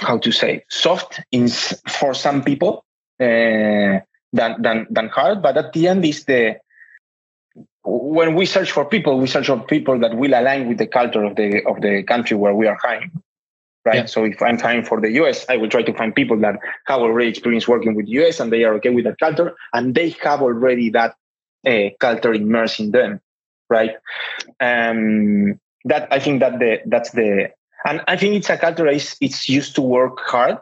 how 0.00 0.18
to 0.18 0.32
say 0.32 0.64
soft 0.68 1.20
in 1.30 1.48
for 1.48 2.14
some 2.14 2.42
people 2.42 2.84
uh, 3.20 4.00
than 4.32 4.62
than 4.62 4.86
than 4.90 5.08
hard. 5.08 5.42
But 5.42 5.56
at 5.56 5.72
the 5.72 5.88
end, 5.88 6.04
is 6.04 6.24
the 6.24 6.56
when 7.84 8.34
we 8.34 8.46
search 8.46 8.70
for 8.70 8.84
people, 8.84 9.18
we 9.18 9.26
search 9.26 9.46
for 9.46 9.58
people 9.58 9.98
that 10.00 10.16
will 10.16 10.34
align 10.34 10.68
with 10.68 10.78
the 10.78 10.86
culture 10.86 11.24
of 11.24 11.36
the 11.36 11.64
of 11.66 11.80
the 11.80 12.02
country 12.02 12.36
where 12.36 12.54
we 12.54 12.66
are 12.66 12.78
hiring 12.80 13.22
right? 13.84 13.96
Yeah. 13.96 14.06
So 14.06 14.24
if 14.24 14.40
I'm 14.40 14.58
hiring 14.58 14.84
for 14.84 15.00
the 15.00 15.10
US, 15.22 15.46
I 15.48 15.56
will 15.56 15.68
try 15.68 15.82
to 15.82 15.92
find 15.94 16.14
people 16.14 16.38
that 16.40 16.58
have 16.86 17.00
already 17.00 17.28
experience 17.28 17.66
working 17.66 17.94
with 17.94 18.08
US 18.08 18.40
and 18.40 18.52
they 18.52 18.64
are 18.64 18.74
okay 18.74 18.90
with 18.90 19.04
that 19.04 19.18
culture 19.18 19.54
and 19.72 19.94
they 19.94 20.10
have 20.22 20.42
already 20.42 20.90
that 20.90 21.14
uh, 21.66 21.90
culture 22.00 22.34
immersed 22.34 22.80
in 22.80 22.90
them, 22.90 23.20
right? 23.68 23.92
Um, 24.60 25.60
that 25.84 26.08
I 26.12 26.18
think 26.18 26.40
that 26.40 26.58
the 26.58 26.80
that's 26.86 27.10
the 27.10 27.50
and 27.84 28.02
I 28.06 28.16
think 28.16 28.34
it's 28.36 28.50
a 28.50 28.56
culture 28.56 28.88
is 28.88 29.16
it's 29.20 29.48
used 29.48 29.74
to 29.76 29.82
work 29.82 30.20
hard. 30.20 30.58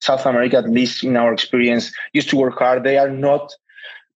South 0.00 0.26
America, 0.26 0.58
at 0.58 0.68
least 0.68 1.04
in 1.04 1.16
our 1.16 1.32
experience, 1.32 1.92
used 2.12 2.28
to 2.30 2.36
work 2.36 2.58
hard. 2.58 2.84
They 2.84 2.98
are 2.98 3.08
not 3.08 3.54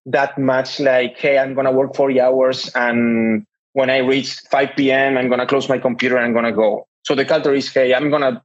that 0.07 0.39
much 0.39 0.81
like, 0.81 1.17
hey, 1.17 1.39
I'm 1.39 1.55
gonna 1.55 1.73
work 1.73 1.95
40 1.95 2.21
hours 2.21 2.71
and 2.75 3.47
when 3.73 3.91
I 3.91 3.99
reach 3.99 4.41
5 4.51 4.71
p.m., 4.77 5.17
I'm 5.17 5.29
gonna 5.29 5.47
close 5.47 5.69
my 5.69 5.79
computer 5.79 6.17
and 6.17 6.27
I'm 6.27 6.35
gonna 6.35 6.53
go. 6.53 6.87
So 7.05 7.15
the 7.15 7.25
culture 7.25 7.55
is, 7.55 7.73
hey, 7.73 7.95
I'm 7.95 8.11
gonna 8.11 8.43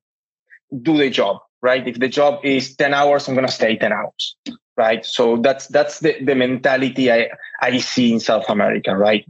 do 0.82 0.98
the 0.98 1.10
job, 1.10 1.40
right? 1.62 1.88
If 1.88 2.00
the 2.00 2.08
job 2.08 2.44
is 2.44 2.76
10 2.76 2.94
hours, 2.94 3.28
I'm 3.28 3.36
going 3.36 3.48
to 3.48 3.54
stay 3.54 3.78
10 3.78 3.92
hours, 3.92 4.36
right? 4.78 5.06
So 5.06 5.38
that's 5.38 5.68
that's 5.68 6.00
the, 6.00 6.22
the 6.24 6.36
mentality 6.36 7.12
I, 7.12 7.30
I 7.62 7.78
see 7.80 8.14
in 8.14 8.20
South 8.20 8.50
America, 8.50 8.96
right? 8.96 9.26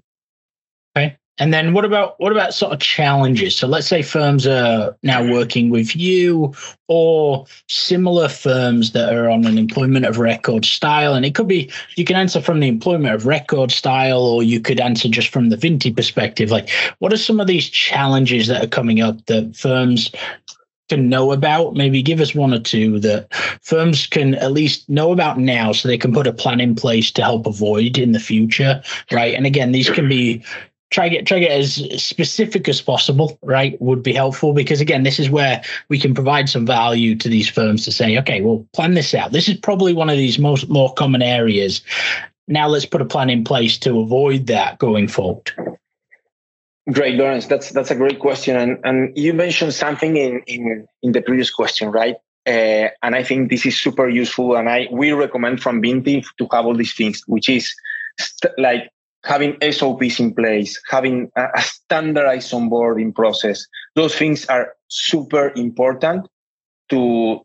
Okay. 0.95 1.17
And 1.39 1.51
then 1.51 1.73
what 1.73 1.83
about 1.83 2.13
what 2.19 2.31
about 2.31 2.53
sort 2.53 2.73
of 2.73 2.79
challenges? 2.79 3.55
So 3.55 3.67
let's 3.67 3.87
say 3.87 4.03
firms 4.03 4.45
are 4.45 4.95
now 5.01 5.21
mm-hmm. 5.21 5.31
working 5.31 5.69
with 5.71 5.95
you 5.95 6.53
or 6.87 7.45
similar 7.67 8.29
firms 8.29 8.91
that 8.91 9.11
are 9.11 9.31
on 9.31 9.47
an 9.47 9.57
employment 9.57 10.05
of 10.05 10.19
record 10.19 10.63
style. 10.63 11.15
And 11.15 11.25
it 11.25 11.33
could 11.33 11.47
be 11.47 11.71
you 11.95 12.05
can 12.05 12.17
answer 12.17 12.39
from 12.39 12.59
the 12.59 12.67
employment 12.67 13.15
of 13.15 13.25
record 13.25 13.71
style, 13.71 14.21
or 14.21 14.43
you 14.43 14.59
could 14.59 14.79
answer 14.79 15.09
just 15.09 15.29
from 15.29 15.49
the 15.49 15.57
Vintti 15.57 15.95
perspective. 15.95 16.51
Like, 16.51 16.69
what 16.99 17.11
are 17.11 17.17
some 17.17 17.39
of 17.39 17.47
these 17.47 17.67
challenges 17.67 18.45
that 18.45 18.63
are 18.63 18.67
coming 18.67 19.01
up 19.01 19.25
that 19.25 19.55
firms 19.55 20.11
can 20.93 21.09
know 21.09 21.31
about? 21.31 21.73
Maybe 21.73 22.03
give 22.03 22.19
us 22.19 22.35
one 22.35 22.53
or 22.53 22.59
two 22.59 22.99
that 22.99 23.33
firms 23.61 24.05
can 24.05 24.35
at 24.35 24.51
least 24.51 24.87
know 24.89 25.11
about 25.11 25.39
now 25.39 25.71
so 25.71 25.87
they 25.87 25.97
can 25.97 26.13
put 26.13 26.27
a 26.27 26.33
plan 26.33 26.61
in 26.61 26.75
place 26.75 27.11
to 27.11 27.23
help 27.23 27.47
avoid 27.47 27.97
in 27.97 28.11
the 28.11 28.19
future, 28.19 28.81
right? 29.11 29.33
And 29.33 29.47
again, 29.47 29.71
these 29.71 29.89
can 29.89 30.07
be 30.07 30.43
try 30.91 31.09
get 31.09 31.25
try 31.25 31.39
get 31.39 31.51
as 31.51 31.75
specific 31.97 32.69
as 32.69 32.79
possible 32.79 33.39
right 33.41 33.81
would 33.81 34.03
be 34.03 34.13
helpful 34.13 34.53
because 34.53 34.79
again 34.79 35.01
this 35.01 35.17
is 35.17 35.27
where 35.27 35.59
we 35.89 35.97
can 35.97 36.13
provide 36.13 36.47
some 36.47 36.67
value 36.67 37.15
to 37.15 37.27
these 37.27 37.49
firms 37.49 37.83
to 37.83 37.91
say 37.91 38.15
okay 38.15 38.41
well 38.41 38.63
plan 38.73 38.93
this 38.93 39.15
out 39.15 39.31
this 39.31 39.49
is 39.49 39.57
probably 39.57 39.91
one 39.91 40.07
of 40.07 40.17
these 40.17 40.37
most 40.37 40.69
more 40.69 40.93
common 40.93 41.23
areas 41.23 41.81
now 42.47 42.67
let's 42.67 42.85
put 42.85 43.01
a 43.01 43.05
plan 43.05 43.31
in 43.31 43.43
place 43.43 43.75
to 43.75 43.99
avoid 43.99 44.45
that 44.45 44.77
going 44.77 45.07
forward 45.07 45.51
great 46.91 47.15
lawrence 47.15 47.47
that's 47.47 47.71
that's 47.71 47.91
a 47.91 47.95
great 47.95 48.19
question. 48.19 48.55
And 48.55 48.77
and 48.83 49.17
you 49.17 49.33
mentioned 49.33 49.73
something 49.73 50.17
in 50.17 50.41
in 50.47 50.87
in 51.01 51.11
the 51.11 51.21
previous 51.21 51.49
question 51.49 51.91
right? 51.91 52.15
Uh, 52.45 52.89
and 53.01 53.15
i 53.15 53.23
think 53.23 53.49
this 53.49 53.65
is 53.65 53.81
super 53.81 54.09
useful. 54.09 54.55
And 54.55 54.69
i 54.69 54.87
we 54.91 55.11
recommend 55.13 55.61
from 55.61 55.81
Vintti 55.81 56.25
to 56.37 56.47
have 56.51 56.65
all 56.65 56.75
these 56.75 56.93
things 56.93 57.23
which 57.27 57.47
is 57.47 57.73
st- 58.19 58.53
like 58.57 58.89
having 59.23 59.57
SOPs 59.71 60.19
in 60.19 60.33
place, 60.33 60.81
having 60.89 61.31
a, 61.37 61.47
a 61.55 61.61
standardized 61.61 62.51
onboarding 62.51 63.15
process. 63.15 63.65
Those 63.95 64.15
things 64.15 64.45
are 64.47 64.73
super 64.89 65.53
important 65.55 66.27
to 66.89 67.41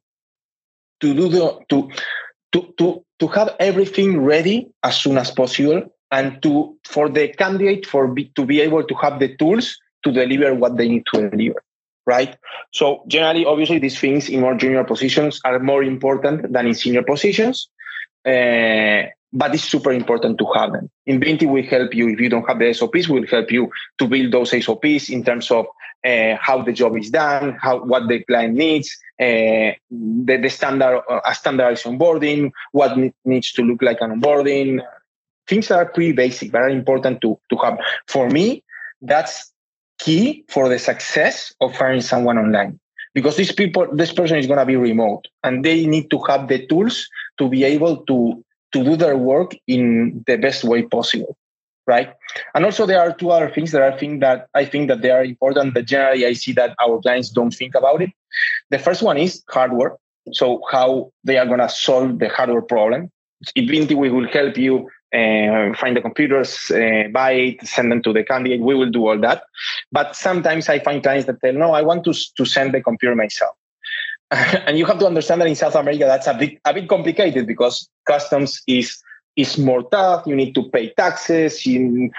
to 1.00 1.14
do 1.14 1.28
the 1.28 1.58
to 1.68 1.88
to 2.52 2.74
to 2.78 3.04
to 3.20 3.26
have 3.28 3.54
everything 3.60 4.20
ready 4.20 4.68
as 4.82 4.96
soon 4.96 5.18
as 5.18 5.30
possible 5.30 5.82
and 6.10 6.42
to 6.42 6.76
for 6.84 7.08
the 7.08 7.28
candidate 7.28 7.86
for 7.86 8.08
be, 8.08 8.26
to 8.34 8.44
be 8.44 8.60
able 8.60 8.84
to 8.84 8.94
have 8.94 9.18
the 9.18 9.36
tools 9.36 9.76
to 10.04 10.12
deliver 10.12 10.54
what 10.54 10.76
they 10.76 10.88
need 10.88 11.04
to 11.12 11.28
deliver 11.30 11.62
right 12.06 12.36
so 12.72 13.04
generally 13.08 13.44
obviously 13.44 13.78
these 13.78 13.98
things 13.98 14.28
in 14.28 14.40
more 14.40 14.54
junior 14.54 14.84
positions 14.84 15.40
are 15.44 15.58
more 15.58 15.82
important 15.82 16.52
than 16.52 16.66
in 16.66 16.74
senior 16.74 17.02
positions 17.02 17.68
uh, 18.24 19.02
but 19.32 19.54
it's 19.54 19.64
super 19.64 19.92
important 19.92 20.38
to 20.38 20.46
have 20.54 20.72
them. 20.72 20.90
In 21.06 21.20
Vintti, 21.20 21.46
we 21.46 21.62
help 21.62 21.94
you 21.94 22.08
if 22.08 22.20
you 22.20 22.28
don't 22.28 22.48
have 22.48 22.58
the 22.58 22.72
SOPs. 22.72 23.08
We'll 23.08 23.26
help 23.26 23.50
you 23.50 23.70
to 23.98 24.06
build 24.06 24.32
those 24.32 24.50
SOPs 24.64 25.10
in 25.10 25.22
terms 25.24 25.50
of 25.50 25.66
uh, 26.04 26.36
how 26.40 26.62
the 26.62 26.72
job 26.72 26.96
is 26.96 27.10
done, 27.10 27.56
how 27.60 27.84
what 27.84 28.08
the 28.08 28.24
client 28.24 28.54
needs, 28.54 28.96
uh, 29.20 29.74
the, 29.90 30.38
the 30.42 30.48
standard 30.48 31.02
uh, 31.10 31.20
a 31.26 31.34
standardized 31.34 31.84
onboarding, 31.84 32.52
what 32.72 32.96
needs 33.24 33.52
to 33.52 33.62
look 33.62 33.82
like 33.82 34.00
an 34.00 34.20
onboarding. 34.20 34.80
Things 35.48 35.68
that 35.68 35.78
are 35.78 35.86
pretty 35.86 36.12
basic, 36.12 36.52
but 36.52 36.62
are 36.62 36.68
important 36.68 37.20
to 37.22 37.38
to 37.50 37.56
have. 37.56 37.78
For 38.06 38.28
me, 38.28 38.62
that's 39.02 39.52
key 39.98 40.44
for 40.48 40.68
the 40.68 40.78
success 40.78 41.52
of 41.60 41.74
hiring 41.74 42.00
someone 42.00 42.38
online 42.38 42.78
because 43.14 43.36
these 43.36 43.52
people, 43.52 43.86
this 43.92 44.12
person 44.12 44.38
is 44.38 44.46
going 44.46 44.60
to 44.60 44.66
be 44.66 44.76
remote, 44.76 45.26
and 45.42 45.64
they 45.64 45.86
need 45.86 46.10
to 46.10 46.20
have 46.28 46.48
the 46.48 46.66
tools 46.66 47.08
to 47.38 47.48
be 47.48 47.64
able 47.64 48.04
to 48.04 48.44
to 48.72 48.84
do 48.84 48.96
their 48.96 49.16
work 49.16 49.56
in 49.66 50.22
the 50.26 50.36
best 50.36 50.64
way 50.64 50.82
possible 50.82 51.36
right? 51.86 52.12
And 52.54 52.66
also 52.66 52.84
there 52.84 53.00
are 53.00 53.14
two 53.14 53.30
other 53.30 53.48
things 53.48 53.72
that 53.72 53.80
i 53.80 53.96
think 53.96 54.20
that 54.20 54.48
i 54.54 54.62
think 54.62 54.88
that 54.88 55.00
they 55.00 55.10
are 55.10 55.24
important 55.24 55.72
but 55.72 55.86
generally 55.86 56.26
i 56.26 56.34
see 56.34 56.52
that 56.52 56.76
our 56.84 57.00
clients 57.00 57.30
don't 57.30 57.50
think 57.50 57.74
about 57.74 58.02
it. 58.02 58.10
The 58.68 58.78
first 58.78 59.02
one 59.02 59.16
is 59.16 59.42
hardware 59.48 59.96
so 60.32 60.62
how 60.70 61.12
they 61.24 61.38
are 61.38 61.46
going 61.46 61.60
to 61.60 61.68
solve 61.68 62.18
the 62.18 62.28
hardware 62.28 62.62
problem. 62.62 63.10
We 63.56 63.86
will 64.10 64.28
help 64.28 64.56
you 64.56 64.90
uh, 65.14 65.74
find 65.74 65.96
the 65.96 66.00
computers, 66.00 66.70
uh, 66.70 67.04
buy 67.12 67.32
it, 67.32 67.66
send 67.66 67.90
them 67.90 68.02
to 68.02 68.12
the 68.12 68.24
candidate. 68.24 68.60
We 68.60 68.74
will 68.74 68.90
do 68.90 69.08
all 69.08 69.18
that. 69.20 69.44
But 69.90 70.16
sometimes 70.16 70.68
I 70.68 70.78
find 70.80 71.02
clients 71.02 71.26
that 71.26 71.40
tell, 71.40 71.54
no, 71.54 71.72
I 71.72 71.82
want 71.82 72.04
to, 72.04 72.14
to 72.36 72.44
send 72.44 72.74
the 72.74 72.82
computer 72.82 73.14
myself. 73.14 73.56
and 74.30 74.78
you 74.78 74.84
have 74.84 74.98
to 74.98 75.06
understand 75.06 75.40
that 75.40 75.48
in 75.48 75.54
South 75.54 75.74
America 75.74 76.04
that's 76.04 76.26
a 76.26 76.34
bit 76.34 76.58
a 76.66 76.74
bit 76.74 76.86
complicated 76.86 77.46
because 77.46 77.88
customs 78.06 78.60
is 78.66 79.02
is 79.36 79.56
more 79.56 79.88
tough. 79.88 80.26
You 80.26 80.36
need 80.36 80.54
to 80.54 80.68
pay 80.68 80.92
taxes. 80.92 81.66
In, 81.66 82.10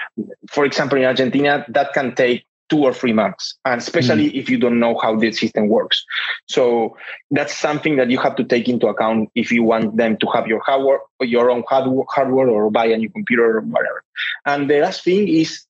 for 0.50 0.64
example, 0.64 0.98
in 0.98 1.04
Argentina, 1.04 1.64
that 1.68 1.92
can 1.92 2.14
take 2.14 2.44
two 2.70 2.82
or 2.84 2.94
three 2.94 3.12
months, 3.12 3.58
and 3.64 3.80
especially 3.80 4.30
mm. 4.30 4.34
if 4.34 4.48
you 4.48 4.56
don't 4.56 4.78
know 4.78 4.96
how 5.02 5.16
the 5.16 5.32
system 5.32 5.68
works. 5.68 6.04
So 6.46 6.96
that's 7.30 7.54
something 7.54 7.96
that 7.96 8.10
you 8.10 8.18
have 8.18 8.36
to 8.36 8.44
take 8.44 8.68
into 8.68 8.86
account 8.86 9.28
if 9.34 9.50
you 9.50 9.64
want 9.64 9.96
them 9.96 10.16
to 10.18 10.26
have 10.28 10.46
your 10.46 10.60
hardware, 10.60 11.00
your 11.20 11.50
own 11.50 11.64
hardware, 11.68 12.48
or 12.48 12.70
buy 12.70 12.86
a 12.86 12.96
new 12.96 13.10
computer 13.10 13.58
or 13.58 13.60
whatever. 13.60 14.04
And 14.46 14.70
the 14.70 14.80
last 14.80 15.04
thing 15.04 15.28
is 15.28 15.66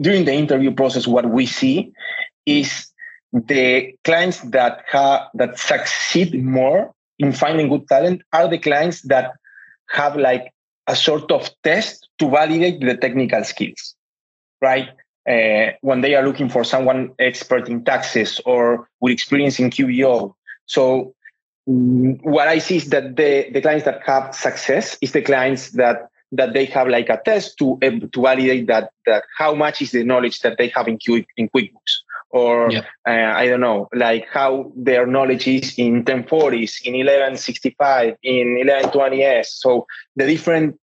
during 0.00 0.24
the 0.24 0.32
interview 0.32 0.72
process, 0.72 1.06
what 1.06 1.30
we 1.30 1.46
see 1.46 1.92
is 2.46 2.86
the 3.32 3.94
clients 4.04 4.40
that 4.40 4.82
have 4.90 5.28
that 5.34 5.58
succeed 5.58 6.42
more 6.42 6.92
in 7.18 7.32
finding 7.32 7.68
good 7.68 7.86
talent 7.88 8.22
are 8.32 8.48
the 8.48 8.58
clients 8.58 9.02
that 9.02 9.32
have 9.90 10.16
like 10.16 10.52
a 10.86 10.96
sort 10.96 11.30
of 11.30 11.50
test 11.62 12.08
to 12.18 12.28
validate 12.28 12.80
the 12.80 12.96
technical 12.96 13.44
skills, 13.44 13.94
right? 14.60 14.88
Uh, 15.30 15.72
when 15.82 16.00
they 16.00 16.16
are 16.16 16.24
looking 16.24 16.48
for 16.48 16.64
someone 16.64 17.12
expert 17.20 17.68
in 17.68 17.84
taxes 17.84 18.40
or 18.44 18.88
with 19.00 19.12
experience 19.12 19.60
in 19.60 19.70
QBO. 19.70 20.34
So 20.66 21.14
mm, 21.68 22.18
what 22.22 22.48
I 22.48 22.58
see 22.58 22.78
is 22.78 22.88
that 22.90 23.14
the, 23.14 23.48
the 23.52 23.60
clients 23.60 23.84
that 23.84 24.00
have 24.06 24.34
success 24.34 24.98
is 25.00 25.12
the 25.12 25.22
clients 25.22 25.70
that 25.72 26.08
that 26.32 26.52
they 26.52 26.64
have 26.64 26.88
like 26.88 27.08
a 27.10 27.20
test 27.24 27.58
to 27.58 27.78
uh, 27.82 27.90
to 28.12 28.22
validate 28.22 28.66
that 28.66 28.90
that 29.06 29.22
how 29.38 29.54
much 29.54 29.82
is 29.82 29.92
the 29.92 30.02
knowledge 30.02 30.40
that 30.40 30.58
they 30.58 30.68
have 30.68 30.88
in 30.88 30.98
Q, 30.98 31.24
in 31.36 31.48
QuickBooks 31.48 31.94
or 32.30 32.70
uh, 32.72 32.80
I 33.06 33.46
don't 33.46 33.60
know, 33.60 33.88
like 33.94 34.26
how 34.32 34.72
their 34.74 35.06
knowledge 35.06 35.46
is 35.46 35.74
in 35.76 36.04
1040s, 36.04 36.82
in 36.84 36.94
1165, 36.94 38.16
in 38.22 38.64
1120s. 38.66 39.46
So 39.46 39.86
the 40.16 40.26
different 40.26 40.80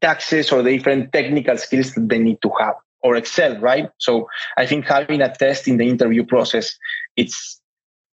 taxes 0.00 0.50
or 0.50 0.62
the 0.62 0.76
different 0.76 1.12
technical 1.12 1.58
skills 1.58 1.92
that 1.92 2.08
they 2.08 2.18
need 2.18 2.40
to 2.42 2.50
have 2.58 2.74
or 3.02 3.16
Excel, 3.16 3.58
right? 3.58 3.88
So 3.98 4.28
I 4.56 4.66
think 4.66 4.86
having 4.86 5.20
a 5.20 5.34
test 5.34 5.68
in 5.68 5.76
the 5.76 5.88
interview 5.88 6.24
process, 6.24 6.76
it's 7.16 7.60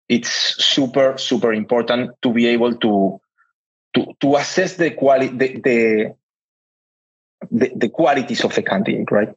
it's 0.07 0.29
super 0.63 1.17
super 1.17 1.53
important 1.53 2.11
to 2.21 2.31
be 2.31 2.47
able 2.47 2.75
to 2.75 3.19
to 3.95 4.13
to 4.21 4.35
assess 4.35 4.75
the 4.75 4.91
quality 4.91 5.35
the, 5.35 5.61
the 5.63 6.15
the, 7.51 7.71
the 7.75 7.89
qualities 7.89 8.43
of 8.43 8.53
the 8.55 8.61
candidate, 8.63 9.11
right? 9.11 9.29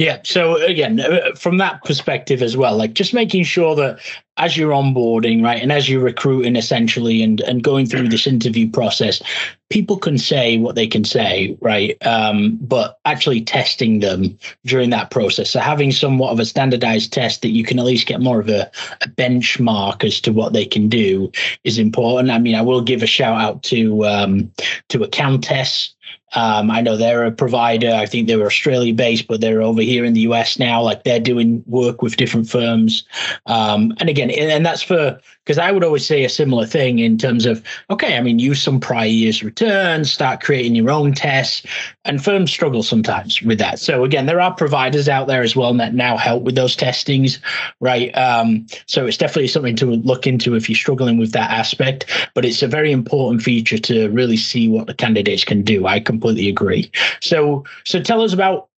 Yeah. 0.00 0.20
So 0.24 0.56
again, 0.56 0.98
uh, 0.98 1.34
from 1.36 1.58
that 1.58 1.84
perspective 1.84 2.40
as 2.40 2.56
well, 2.56 2.74
like 2.74 2.94
just 2.94 3.12
making 3.12 3.44
sure 3.44 3.76
that 3.76 4.00
as 4.38 4.56
you're 4.56 4.72
onboarding, 4.72 5.44
right, 5.44 5.62
and 5.62 5.70
as 5.70 5.90
you're 5.90 6.02
recruiting 6.02 6.56
essentially 6.56 7.22
and, 7.22 7.42
and 7.42 7.62
going 7.62 7.84
through 7.84 8.08
this 8.08 8.26
interview 8.26 8.70
process, 8.70 9.20
people 9.68 9.98
can 9.98 10.16
say 10.16 10.56
what 10.56 10.74
they 10.74 10.86
can 10.86 11.04
say, 11.04 11.54
right? 11.60 11.98
Um, 12.06 12.56
but 12.62 12.98
actually 13.04 13.42
testing 13.42 14.00
them 14.00 14.38
during 14.64 14.88
that 14.88 15.10
process. 15.10 15.50
So 15.50 15.60
having 15.60 15.92
somewhat 15.92 16.32
of 16.32 16.40
a 16.40 16.46
standardized 16.46 17.12
test 17.12 17.42
that 17.42 17.50
you 17.50 17.62
can 17.62 17.78
at 17.78 17.84
least 17.84 18.06
get 18.06 18.22
more 18.22 18.40
of 18.40 18.48
a, 18.48 18.70
a 19.02 19.08
benchmark 19.08 20.02
as 20.02 20.18
to 20.22 20.32
what 20.32 20.54
they 20.54 20.64
can 20.64 20.88
do 20.88 21.30
is 21.64 21.78
important. 21.78 22.30
I 22.30 22.38
mean, 22.38 22.54
I 22.54 22.62
will 22.62 22.80
give 22.80 23.02
a 23.02 23.06
shout 23.06 23.38
out 23.38 23.62
to 23.64 24.06
um, 24.06 24.50
to 24.88 25.04
Accountes 25.04 25.92
um, 26.34 26.70
I 26.70 26.80
know 26.80 26.96
they're 26.96 27.24
a 27.24 27.32
provider. 27.32 27.92
I 27.92 28.06
think 28.06 28.26
they 28.28 28.36
were 28.36 28.46
Australia 28.46 28.94
based, 28.94 29.26
but 29.26 29.40
they're 29.40 29.62
over 29.62 29.82
here 29.82 30.04
in 30.04 30.12
the 30.12 30.20
US 30.22 30.58
now. 30.58 30.82
Like 30.82 31.04
they're 31.04 31.20
doing 31.20 31.64
work 31.66 32.02
with 32.02 32.16
different 32.16 32.48
firms. 32.48 33.04
Um, 33.46 33.94
and 33.98 34.08
again, 34.08 34.30
and 34.30 34.64
that's 34.64 34.82
for 34.82 35.20
because 35.44 35.58
I 35.58 35.72
would 35.72 35.82
always 35.82 36.06
say 36.06 36.22
a 36.24 36.28
similar 36.28 36.64
thing 36.66 37.00
in 37.00 37.18
terms 37.18 37.46
of 37.46 37.64
okay, 37.90 38.16
I 38.16 38.20
mean, 38.20 38.38
use 38.38 38.62
some 38.62 38.78
prior 38.78 39.06
years 39.06 39.42
returns, 39.42 40.12
start 40.12 40.40
creating 40.40 40.76
your 40.76 40.90
own 40.90 41.12
tests, 41.12 41.66
and 42.04 42.22
firms 42.22 42.50
struggle 42.50 42.82
sometimes 42.82 43.42
with 43.42 43.58
that. 43.58 43.80
So 43.80 44.04
again, 44.04 44.26
there 44.26 44.40
are 44.40 44.54
providers 44.54 45.08
out 45.08 45.26
there 45.26 45.42
as 45.42 45.56
well 45.56 45.74
that 45.74 45.94
now 45.94 46.16
help 46.16 46.44
with 46.44 46.54
those 46.54 46.76
testings, 46.76 47.40
right? 47.80 48.16
Um, 48.16 48.66
so 48.86 49.06
it's 49.06 49.16
definitely 49.16 49.48
something 49.48 49.76
to 49.76 49.86
look 49.86 50.26
into 50.26 50.54
if 50.54 50.68
you're 50.68 50.76
struggling 50.76 51.18
with 51.18 51.32
that 51.32 51.50
aspect. 51.50 52.06
But 52.34 52.44
it's 52.44 52.62
a 52.62 52.68
very 52.68 52.92
important 52.92 53.42
feature 53.42 53.78
to 53.78 54.08
really 54.10 54.36
see 54.36 54.68
what 54.68 54.86
the 54.86 54.94
candidates 54.94 55.44
can 55.44 55.62
do. 55.62 55.86
I 55.86 56.00
completely 56.20 56.48
agree. 56.48 56.90
So 57.20 57.64
so 57.84 58.00
tell 58.00 58.22
us 58.22 58.32
about 58.32 58.68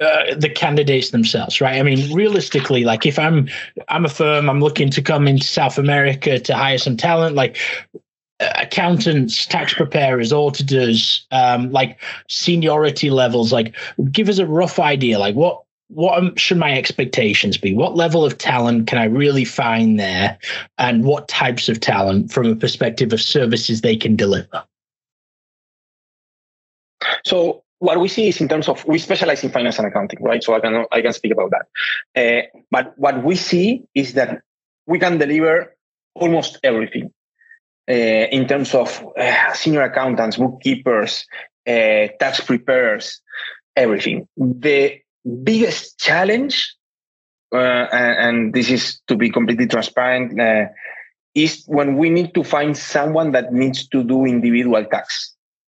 uh, 0.00 0.34
the 0.34 0.48
candidates 0.48 1.10
themselves, 1.10 1.60
right? 1.60 1.78
I 1.78 1.82
mean, 1.82 2.12
realistically, 2.12 2.84
like 2.84 3.06
if 3.06 3.18
I'm 3.18 3.48
I'm 3.88 4.04
a 4.04 4.08
firm, 4.08 4.48
I'm 4.48 4.60
looking 4.60 4.90
to 4.90 5.02
come 5.02 5.28
into 5.28 5.46
South 5.46 5.78
America 5.78 6.38
to 6.38 6.54
hire 6.56 6.78
some 6.78 6.96
talent, 6.96 7.36
like 7.36 7.58
accountants, 8.56 9.46
tax 9.46 9.74
preparers, 9.74 10.32
auditors, 10.32 11.26
um, 11.30 11.70
like 11.70 12.00
seniority 12.28 13.10
levels, 13.10 13.52
like 13.52 13.76
give 14.10 14.28
us 14.28 14.38
a 14.38 14.46
rough 14.46 14.78
idea, 14.78 15.18
like 15.18 15.34
what 15.34 15.62
what 15.88 16.40
should 16.40 16.56
my 16.56 16.76
expectations 16.76 17.58
be? 17.58 17.74
What 17.74 17.96
level 17.96 18.24
of 18.24 18.38
talent 18.38 18.86
can 18.86 18.98
I 18.98 19.04
really 19.04 19.44
find 19.44 20.00
there, 20.00 20.38
and 20.78 21.04
what 21.04 21.28
types 21.28 21.68
of 21.68 21.80
talent 21.80 22.32
from 22.32 22.46
a 22.46 22.56
perspective 22.56 23.12
of 23.12 23.20
services 23.20 23.82
they 23.82 23.96
can 23.96 24.16
deliver? 24.16 24.64
So 27.24 27.62
what 27.78 28.00
we 28.00 28.08
see 28.08 28.28
is 28.28 28.40
in 28.40 28.48
terms 28.48 28.68
of 28.68 28.84
we 28.86 28.98
specialize 28.98 29.42
in 29.42 29.50
finance 29.50 29.78
and 29.78 29.88
accounting, 29.88 30.22
right? 30.22 30.42
So 30.42 30.54
I 30.54 30.60
can 30.60 30.86
I 30.92 31.02
can 31.02 31.12
speak 31.12 31.32
about 31.32 31.50
that. 31.50 31.66
Uh, 32.16 32.60
but 32.70 32.94
what 32.96 33.24
we 33.24 33.36
see 33.36 33.84
is 33.94 34.14
that 34.14 34.42
we 34.86 34.98
can 34.98 35.18
deliver 35.18 35.76
almost 36.14 36.58
everything 36.62 37.12
uh, 37.88 37.92
in 37.92 38.46
terms 38.46 38.74
of 38.74 39.04
uh, 39.18 39.52
senior 39.52 39.82
accountants, 39.82 40.36
bookkeepers, 40.36 41.26
uh, 41.66 42.06
tax 42.20 42.40
preparers, 42.40 43.20
everything. 43.76 44.28
The 44.36 45.00
biggest 45.42 45.98
challenge, 45.98 46.74
uh, 47.52 47.58
and, 47.92 48.26
and, 48.26 48.54
this 48.54 48.70
is 48.70 49.00
to 49.08 49.16
be 49.16 49.30
completely 49.30 49.66
transparent, 49.66 50.40
uh, 50.40 50.66
is 51.34 51.64
when 51.66 51.96
we 51.96 52.10
need 52.10 52.34
to 52.34 52.44
find 52.44 52.76
someone 52.76 53.32
that 53.32 53.52
needs 53.52 53.88
to 53.88 54.04
do 54.04 54.24
individual 54.24 54.84
tax, 54.84 55.34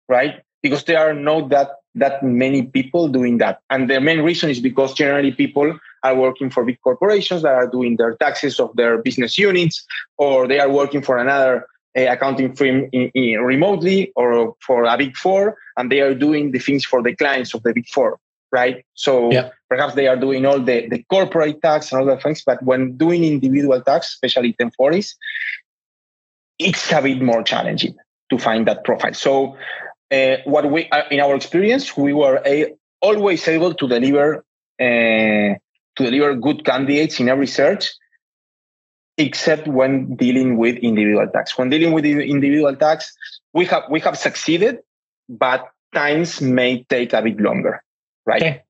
right? 0.08 0.42
Because 0.66 0.84
there 0.86 1.00
are 1.06 1.14
not 1.14 1.50
that 1.50 1.70
that 1.94 2.24
many 2.24 2.64
people 2.64 3.08
doing 3.08 3.38
that, 3.38 3.62
and 3.70 3.90
the 3.90 4.02
main 4.02 4.22
reason 4.22 4.50
is 4.50 4.60
because 4.60 4.94
generally 4.94 5.32
people 5.32 5.78
are 6.04 6.16
working 6.16 6.50
for 6.50 6.66
big 6.66 6.80
corporations 6.82 7.44
that 7.44 7.54
are 7.54 7.68
doing 7.68 7.98
their 7.98 8.16
taxes 8.16 8.60
of 8.60 8.76
their 8.76 8.98
business 9.08 9.38
units, 9.38 9.86
or 10.18 10.48
they 10.48 10.60
are 10.60 10.70
working 10.82 11.02
for 11.02 11.18
another 11.18 11.68
uh, 11.98 12.08
accounting 12.16 12.56
firm 12.56 12.90
in, 12.92 13.12
in 13.14 13.40
remotely 13.42 14.12
or 14.16 14.56
for 14.66 14.86
a 14.86 14.98
big 14.98 15.16
four, 15.16 15.56
and 15.78 15.92
they 15.92 16.02
are 16.02 16.16
doing 16.16 16.52
the 16.52 16.60
things 16.60 16.84
for 16.84 17.04
the 17.04 17.16
clients 17.16 17.54
of 17.54 17.62
the 17.64 17.74
big 17.74 17.88
four 17.88 18.20
right? 18.56 18.86
So 18.94 19.32
yeah. 19.32 19.50
perhaps 19.70 19.96
they 19.96 20.08
are 20.08 20.16
doing 20.16 20.46
all 20.46 20.60
the, 20.60 20.88
the 20.88 21.04
corporate 21.10 21.62
tax 21.62 21.92
and 21.92 22.02
other 22.02 22.20
things, 22.20 22.42
but 22.46 22.64
when 22.64 22.96
doing 22.96 23.24
individual 23.24 23.82
tax, 23.82 24.14
especially 24.14 24.54
1040s, 24.54 25.14
it's 26.58 26.92
a 26.92 27.02
bit 27.02 27.22
more 27.22 27.44
challenging 27.44 27.96
to 28.30 28.38
find 28.40 28.66
that 28.68 28.86
profile. 28.86 29.14
So 29.14 29.58
uh, 30.12 30.38
what 30.46 30.70
we, 30.72 30.90
uh, 30.90 31.04
in 31.12 31.20
our 31.20 31.36
experience, 31.36 31.96
we 31.98 32.14
were 32.14 32.42
a, 32.46 32.74
always 33.02 33.48
able 33.48 33.74
to 33.74 33.88
deliver 33.88 34.46
uh, 34.80 35.56
to 35.98 36.04
deliver 36.04 36.36
good 36.36 36.66
candidates 36.66 37.20
in 37.20 37.30
every 37.30 37.48
search, 37.48 37.90
except 39.18 39.68
when 39.68 40.16
dealing 40.16 40.58
with 40.58 40.76
individual 40.78 41.28
tax. 41.28 41.58
When 41.58 41.70
dealing 41.70 41.94
with 41.94 42.06
individual 42.06 42.76
tax, 42.76 43.14
we 43.54 43.66
have 43.66 43.84
we 43.90 44.00
have 44.02 44.18
succeeded, 44.18 44.80
but 45.30 45.66
times 45.94 46.42
may 46.42 46.84
take 46.90 47.14
a 47.14 47.22
bit 47.22 47.40
longer 47.40 47.82
right? 48.26 48.42
Okay. 48.42 48.64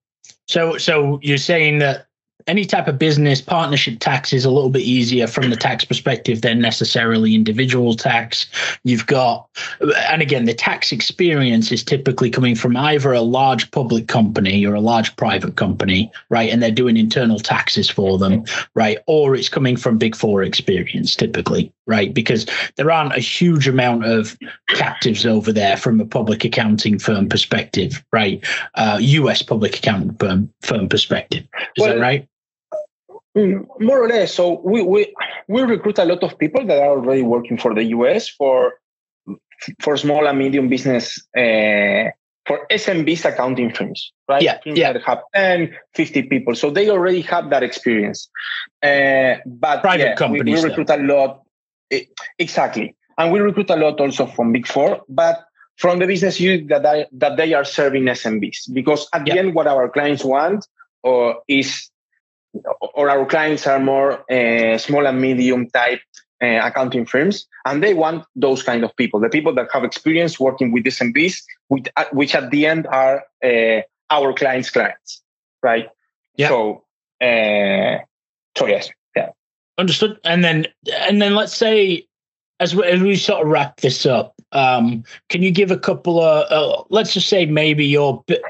So, 0.47 0.77
so 0.77 1.19
you're 1.21 1.37
saying 1.37 1.79
that 1.79 2.04
any 2.47 2.63
type 2.65 2.88
of 2.88 2.99
business 2.99 3.41
partnership 3.41 3.99
tax 3.99 4.31
is 4.31 4.45
a 4.45 4.51
little 4.51 4.69
bit 4.69 4.84
easier 4.84 5.25
from 5.25 5.49
the 5.49 5.55
tax 5.55 5.84
perspective 5.84 6.41
than 6.41 6.60
necessarily 6.60 7.34
individual 7.34 7.95
tax. 7.95 8.45
You've 8.84 9.08
got, 9.08 9.47
and 10.10 10.21
again, 10.21 10.45
the 10.45 10.53
tax 10.53 10.91
experience 10.91 11.71
is 11.71 11.84
typically 11.84 12.29
coming 12.29 12.55
from 12.55 12.77
either 12.77 13.13
a 13.13 13.21
large 13.21 13.71
public 13.71 14.08
company 14.08 14.65
or 14.65 14.75
a 14.75 14.79
large 14.79 15.15
private 15.15 15.55
company, 15.55 16.12
right? 16.29 16.51
And 16.51 16.62
they're 16.62 16.71
doing 16.71 16.97
internal 16.97 17.39
taxes 17.39 17.89
for 17.89 18.19
them, 18.19 18.45
right? 18.75 18.99
Or 19.08 19.36
it's 19.36 19.49
coming 19.49 19.75
from 19.75 19.97
big 19.97 20.15
four 20.15 20.43
experience 20.43 21.15
typically, 21.15 21.73
right? 21.88 22.13
Because 22.13 22.45
there 22.75 22.91
aren't 22.91 23.15
a 23.15 23.19
huge 23.19 23.67
amount 23.67 24.05
of 24.05 24.38
captives 24.69 25.25
over 25.25 25.51
there 25.51 25.77
from 25.77 25.99
a 25.99 26.05
public 26.05 26.45
accounting 26.45 26.99
firm 26.99 27.27
perspective, 27.27 28.03
right? 28.12 28.45
Uh, 28.75 28.99
US 29.01 29.41
public 29.41 29.77
accounting 29.77 30.15
firm, 30.17 30.53
firm 30.62 30.88
perspective. 30.88 31.43
Is 31.75 31.81
well, 31.81 31.95
that 31.95 31.99
right? 31.99 32.27
Mm, 33.35 33.65
more 33.79 34.03
or 34.03 34.07
less. 34.07 34.33
So 34.33 34.61
we, 34.63 34.81
we 34.81 35.13
we 35.47 35.61
recruit 35.63 35.97
a 35.97 36.05
lot 36.05 36.23
of 36.23 36.37
people 36.37 36.65
that 36.65 36.77
are 36.77 36.91
already 36.91 37.21
working 37.21 37.57
for 37.57 37.73
the 37.73 37.83
US 37.85 38.29
for 38.29 38.75
for 39.81 39.97
small 39.97 40.27
and 40.27 40.37
medium 40.37 40.69
business 40.69 41.19
uh, 41.37 42.11
for 42.45 42.65
SMBs 42.71 43.25
accounting 43.25 43.73
firms, 43.73 44.13
right? 44.29 44.41
Yeah, 44.41 44.59
yeah. 44.65 44.93
That 44.93 45.03
have 45.03 45.21
10, 45.33 45.75
50 45.95 46.23
people. 46.23 46.55
So 46.55 46.69
they 46.69 46.89
already 46.89 47.21
have 47.21 47.49
that 47.49 47.63
experience. 47.63 48.29
Uh, 48.83 49.35
but 49.45 49.81
private 49.81 50.03
yeah, 50.03 50.15
companies. 50.15 50.61
We, 50.61 50.69
we 50.69 50.69
recruit 50.69 50.89
a 50.89 50.97
lot. 50.97 51.41
Exactly. 52.37 52.95
And 53.17 53.31
we 53.31 53.39
recruit 53.39 53.69
a 53.69 53.75
lot 53.75 53.99
also 53.99 54.27
from 54.27 54.51
Big 54.51 54.67
Four, 54.67 55.01
but 55.09 55.45
from 55.77 55.99
the 55.99 56.07
business 56.07 56.39
unit 56.39 56.67
that, 56.69 56.85
I, 56.85 57.05
that 57.13 57.37
they 57.37 57.53
are 57.53 57.63
serving 57.63 58.03
SMBs. 58.03 58.73
Because 58.73 59.07
at 59.13 59.25
yeah. 59.25 59.33
the 59.33 59.39
end, 59.39 59.55
what 59.55 59.67
our 59.67 59.89
clients 59.89 60.23
want 60.23 60.67
or 61.03 61.37
uh, 61.37 61.39
is 61.47 61.89
or 62.93 63.09
our 63.09 63.25
clients 63.25 63.67
are 63.67 63.79
more 63.79 64.23
uh, 64.31 64.77
small 64.77 65.05
and 65.05 65.19
medium 65.19 65.69
type 65.69 66.01
uh, 66.41 66.59
accounting 66.63 67.05
firms, 67.05 67.47
and 67.65 67.83
they 67.83 67.93
want 67.93 68.25
those 68.35 68.63
kind 68.63 68.83
of 68.83 68.95
people, 68.95 69.19
the 69.19 69.29
people 69.29 69.53
that 69.55 69.67
have 69.71 69.83
experience 69.83 70.39
working 70.39 70.71
with 70.71 70.83
SMBs, 70.83 71.41
with, 71.69 71.87
uh, 71.95 72.05
which 72.11 72.35
at 72.35 72.51
the 72.51 72.65
end 72.65 72.87
are 72.87 73.23
uh, 73.43 73.81
our 74.09 74.33
clients' 74.33 74.69
clients, 74.69 75.21
right? 75.63 75.89
Yeah. 76.37 76.49
So, 76.49 76.83
uh, 77.21 77.99
so 78.57 78.67
yes, 78.67 78.89
yeah. 79.15 79.29
Understood. 79.77 80.19
And 80.23 80.43
then, 80.43 80.67
and 80.91 81.21
then 81.21 81.35
let's 81.35 81.55
say, 81.55 82.05
as 82.59 82.75
we, 82.75 82.83
as 82.85 83.01
we 83.01 83.15
sort 83.15 83.45
of 83.45 83.51
wrap 83.51 83.81
this 83.81 84.05
up, 84.05 84.33
um, 84.51 85.03
can 85.29 85.43
you 85.43 85.51
give 85.51 85.71
a 85.71 85.77
couple 85.77 86.21
of, 86.21 86.51
uh, 86.51 86.83
let's 86.89 87.13
just 87.13 87.27
say 87.27 87.45
maybe 87.45 87.85
your 87.85 88.23
b- 88.27 88.41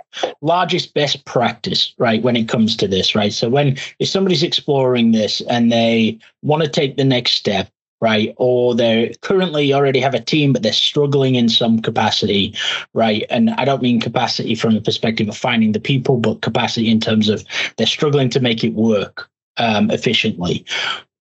largest 0.41 0.93
best 0.93 1.25
practice, 1.25 1.93
right, 1.97 2.21
when 2.21 2.35
it 2.35 2.47
comes 2.47 2.75
to 2.77 2.87
this, 2.87 3.15
right? 3.15 3.33
So 3.33 3.49
when 3.49 3.77
if 3.99 4.07
somebody's 4.07 4.43
exploring 4.43 5.11
this 5.11 5.41
and 5.49 5.71
they 5.71 6.19
want 6.43 6.63
to 6.63 6.69
take 6.69 6.97
the 6.97 7.03
next 7.03 7.31
step, 7.31 7.69
right, 8.01 8.35
or 8.37 8.75
they 8.75 9.15
currently 9.21 9.73
already 9.73 9.99
have 9.99 10.13
a 10.13 10.19
team 10.19 10.53
but 10.53 10.61
they're 10.61 10.73
struggling 10.73 11.35
in 11.35 11.49
some 11.49 11.81
capacity, 11.81 12.53
right? 12.93 13.23
And 13.31 13.49
I 13.51 13.65
don't 13.65 13.81
mean 13.81 13.99
capacity 13.99 14.53
from 14.53 14.75
the 14.75 14.81
perspective 14.81 15.27
of 15.27 15.37
finding 15.37 15.71
the 15.71 15.79
people, 15.79 16.17
but 16.17 16.41
capacity 16.41 16.91
in 16.91 16.99
terms 16.99 17.29
of 17.29 17.43
they're 17.77 17.87
struggling 17.87 18.29
to 18.29 18.39
make 18.39 18.63
it 18.63 18.73
work 18.73 19.27
um, 19.57 19.89
efficiently. 19.89 20.63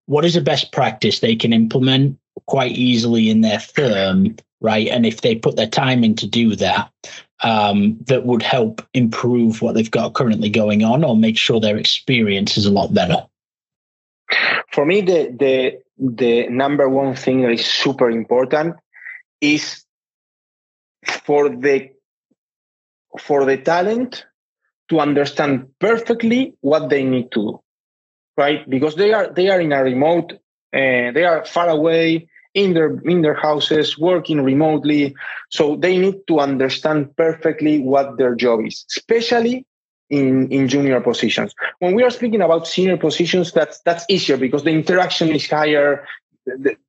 What 0.06 0.26
is 0.26 0.34
the 0.34 0.42
best 0.42 0.72
practice 0.72 1.20
they 1.20 1.36
can 1.36 1.54
implement 1.54 2.18
quite 2.46 2.72
easily 2.72 3.30
in 3.30 3.40
their 3.40 3.60
firm 3.60 4.36
right? 4.64 4.88
And 4.88 5.04
if 5.04 5.20
they 5.20 5.34
put 5.34 5.56
their 5.56 5.68
time 5.68 6.02
in 6.02 6.14
to 6.16 6.26
do 6.26 6.56
that, 6.56 6.90
um, 7.42 7.98
that 8.06 8.24
would 8.24 8.42
help 8.42 8.80
improve 8.94 9.60
what 9.60 9.74
they've 9.74 9.90
got 9.90 10.14
currently 10.14 10.48
going 10.48 10.82
on 10.82 11.04
or 11.04 11.14
make 11.14 11.36
sure 11.36 11.60
their 11.60 11.76
experience 11.76 12.56
is 12.56 12.64
a 12.64 12.72
lot 12.72 12.94
better. 12.94 13.26
For 14.72 14.86
me, 14.86 15.02
the 15.02 15.36
the 15.38 15.82
the 15.98 16.48
number 16.48 16.88
one 16.88 17.14
thing 17.14 17.42
that 17.42 17.50
is 17.50 17.66
super 17.66 18.10
important 18.10 18.76
is 19.42 19.84
for 21.26 21.50
the 21.50 21.90
for 23.20 23.44
the 23.44 23.58
talent 23.58 24.24
to 24.88 24.98
understand 24.98 25.68
perfectly 25.78 26.54
what 26.62 26.88
they 26.88 27.04
need 27.04 27.30
to 27.32 27.40
do 27.40 27.60
right 28.36 28.68
because 28.68 28.96
they 28.96 29.12
are 29.12 29.32
they 29.32 29.48
are 29.48 29.60
in 29.60 29.72
a 29.72 29.84
remote 29.84 30.32
uh, 30.32 31.12
they 31.14 31.24
are 31.24 31.44
far 31.44 31.68
away 31.68 32.28
in 32.54 32.74
their 32.74 32.98
in 33.00 33.22
their 33.22 33.34
houses 33.34 33.98
working 33.98 34.40
remotely. 34.42 35.14
So 35.50 35.76
they 35.76 35.98
need 35.98 36.26
to 36.28 36.40
understand 36.40 37.14
perfectly 37.16 37.80
what 37.80 38.16
their 38.16 38.34
job 38.34 38.64
is 38.64 38.84
especially 38.96 39.66
in, 40.10 40.48
in 40.50 40.68
junior 40.68 41.00
positions. 41.00 41.54
When 41.80 41.94
we 41.94 42.02
are 42.02 42.10
speaking 42.10 42.40
about 42.40 42.66
senior 42.66 42.96
positions 42.96 43.52
that's 43.52 43.80
that's 43.80 44.04
easier 44.08 44.36
because 44.36 44.62
the 44.62 44.70
interaction 44.70 45.28
is 45.30 45.48
higher. 45.48 46.06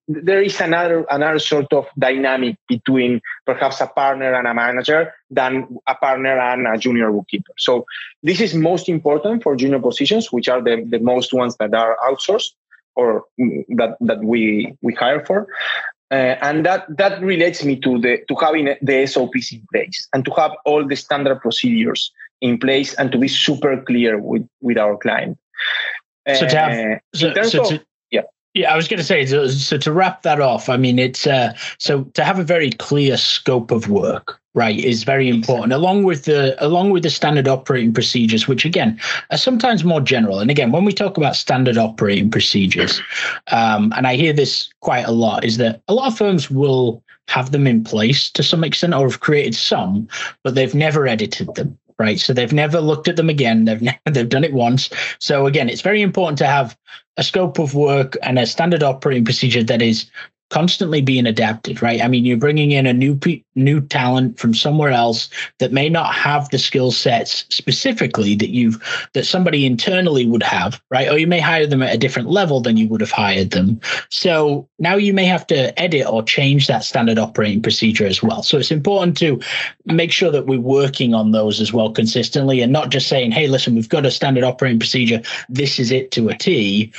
There 0.08 0.44
is 0.44 0.60
another 0.60 1.06
another 1.10 1.40
sort 1.40 1.72
of 1.72 1.88
dynamic 1.98 2.58
between 2.68 3.22
perhaps 3.46 3.80
a 3.80 3.88
partner 3.88 4.34
and 4.34 4.46
a 4.46 4.54
manager 4.54 5.14
than 5.32 5.78
a 5.88 5.96
partner 5.96 6.38
and 6.38 6.68
a 6.68 6.78
junior 6.78 7.10
bookkeeper. 7.10 7.54
So 7.58 7.86
this 8.22 8.42
is 8.42 8.54
most 8.54 8.90
important 8.90 9.44
for 9.44 9.56
junior 9.56 9.80
positions, 9.80 10.32
which 10.32 10.50
are 10.50 10.62
the, 10.62 10.86
the 10.88 11.00
most 11.00 11.34
ones 11.34 11.56
that 11.58 11.74
are 11.74 11.98
outsourced 12.06 12.52
or 12.96 13.26
that 13.78 13.98
that 14.02 14.24
we 14.24 14.76
we 14.82 14.94
hire 14.94 15.24
for. 15.26 15.48
Uh, 16.12 16.38
and 16.42 16.66
that 16.66 16.86
that 16.98 17.22
relates 17.22 17.64
me 17.64 17.76
to 17.76 18.00
the 18.00 18.20
to 18.28 18.36
having 18.36 18.76
the 18.82 19.08
SOPs 19.08 19.52
in 19.52 19.66
place 19.74 20.08
and 20.14 20.24
to 20.24 20.32
have 20.32 20.52
all 20.66 20.88
the 20.88 20.96
standard 20.96 21.42
procedures 21.42 22.12
in 22.42 22.60
place 22.60 22.94
and 22.96 23.12
to 23.12 23.18
be 23.18 23.28
super 23.28 23.82
clear 23.82 24.20
with 24.20 24.48
with 24.62 24.78
our 24.78 24.98
client. 24.98 25.38
So 26.28 26.48
to 26.48 26.58
have, 26.58 26.72
uh, 26.72 27.00
so, 27.14 27.44
so 27.44 27.62
of, 27.62 27.70
to, 27.70 27.86
yeah, 28.12 28.22
yeah, 28.54 28.74
I 28.74 28.76
was 28.76 28.88
going 28.88 29.00
to 29.00 29.04
say 29.04 29.26
so, 29.26 29.48
so 29.48 29.78
to 29.78 29.92
wrap 29.92 30.24
that 30.24 30.42
off. 30.42 30.70
I 30.70 30.78
mean, 30.78 31.00
it's 31.00 31.28
uh, 31.28 31.54
so 31.80 32.04
to 32.14 32.24
have 32.24 32.40
a 32.40 32.44
very 32.44 32.72
clear 32.72 33.18
scope 33.18 33.72
of 33.72 33.90
work 33.90 34.40
right 34.56 34.80
is 34.80 35.04
very 35.04 35.30
important 35.30 35.72
along 35.72 36.04
with 36.04 36.26
the 36.26 36.56
along 36.66 36.90
with 36.90 37.04
the 37.04 37.10
standard 37.10 37.48
operating 37.48 37.94
procedures 37.94 38.48
which 38.48 38.66
again 38.66 39.00
are 39.30 39.38
sometimes 39.38 39.84
more 39.84 40.02
general 40.02 40.40
and 40.40 40.50
again 40.50 40.72
when 40.72 40.86
we 40.86 40.94
talk 40.94 41.18
about 41.18 41.36
standard 41.36 41.78
operating 41.78 42.32
procedures 42.32 43.02
um, 43.52 43.94
and 43.96 44.08
i 44.08 44.16
hear 44.16 44.34
this 44.34 44.70
quite 44.80 45.06
a 45.06 45.12
lot 45.12 45.44
is 45.44 45.58
that 45.58 45.82
a 45.88 45.94
lot 45.94 46.08
of 46.08 46.18
firms 46.18 46.50
will 46.50 47.04
have 47.28 47.52
them 47.52 47.68
in 47.68 47.84
place 47.84 48.32
to 48.32 48.42
some 48.42 48.64
extent 48.64 48.94
or 48.94 49.08
have 49.10 49.20
created 49.20 49.54
some 49.54 50.08
but 50.44 50.56
they've 50.56 50.76
never 50.76 51.06
edited 51.08 51.54
them 51.56 51.78
right? 51.98 52.20
So 52.20 52.34
they've 52.34 52.52
never 52.52 52.82
looked 52.82 53.08
at 53.08 53.16
them 53.16 53.30
again. 53.30 53.66
They've 53.66 53.82
never, 53.82 53.98
they've 54.12 54.30
done 54.30 54.44
it 54.44 54.54
once. 54.54 54.90
So 55.20 55.46
again, 55.46 55.70
it's 55.70 55.82
very 55.82 56.02
important 56.02 56.38
to 56.40 56.46
have 56.48 56.78
a 57.18 57.24
scope 57.24 57.60
of 57.60 57.74
work 57.74 58.18
and 58.24 58.38
a 58.38 58.46
standard 58.46 58.84
operating 58.84 59.24
procedure 59.24 59.64
that 59.64 59.82
is 59.82 60.10
constantly 60.50 61.02
being 61.02 61.26
adapted, 61.26 61.82
right? 61.82 62.02
I 62.02 62.08
mean, 62.08 62.26
you're 62.26 62.38
bringing 62.38 62.72
in 62.72 62.86
a 62.86 62.94
new 62.94 63.20
new 63.56 63.82
talent 63.82 64.40
from 64.40 64.54
somewhere 64.54 64.92
else 64.92 65.30
that 65.60 65.72
may 65.72 65.90
not 65.90 66.14
have 66.14 66.50
the 66.50 66.60
skill 66.60 66.92
sets 66.92 67.46
specifically 67.50 68.36
that 68.36 68.50
you've 68.50 68.82
that 69.14 69.26
somebody 69.26 69.66
internally 69.66 70.26
would 70.26 70.44
have, 70.44 70.82
right? 70.92 71.10
Or 71.10 71.18
you 71.18 71.28
may 71.28 71.40
hire 71.40 71.66
them 71.66 71.82
at 71.82 71.96
a 71.96 71.98
different 71.98 72.30
level 72.30 72.62
than 72.62 72.78
you 72.78 72.88
would 72.90 73.02
have 73.02 73.12
hired 73.12 73.52
them. 73.52 73.80
So 74.10 74.68
now 74.78 74.96
you 74.96 75.14
may 75.14 75.26
have 75.26 75.48
to 75.48 75.78
edit 75.80 76.06
or 76.06 76.22
change 76.22 76.68
that 76.68 76.84
standard 76.84 77.18
operating 77.18 77.62
procedure 77.62 78.06
as 78.06 78.22
well. 78.22 78.44
So 78.44 78.58
it's 78.58 78.72
important 78.72 79.18
to 79.18 79.40
make 79.86 80.12
sure 80.12 80.32
that 80.32 80.46
we're 80.46 80.60
working 80.60 81.14
on 81.14 81.32
those 81.32 81.60
as 81.60 81.74
well 81.74 81.92
consistently 81.92 82.62
and 82.62 82.72
not 82.72 82.90
just 82.90 83.08
saying, 83.08 83.32
"Hey, 83.32 83.48
listen, 83.48 83.76
we've 83.76 83.90
got 83.90 84.06
a 84.06 84.12
standard 84.12 84.44
operating 84.44 84.80
procedure. 84.80 85.22
This 85.50 85.80
is 85.80 85.92
it 85.92 86.12
to 86.12 86.30
a 86.30 86.38
T." 86.38 86.94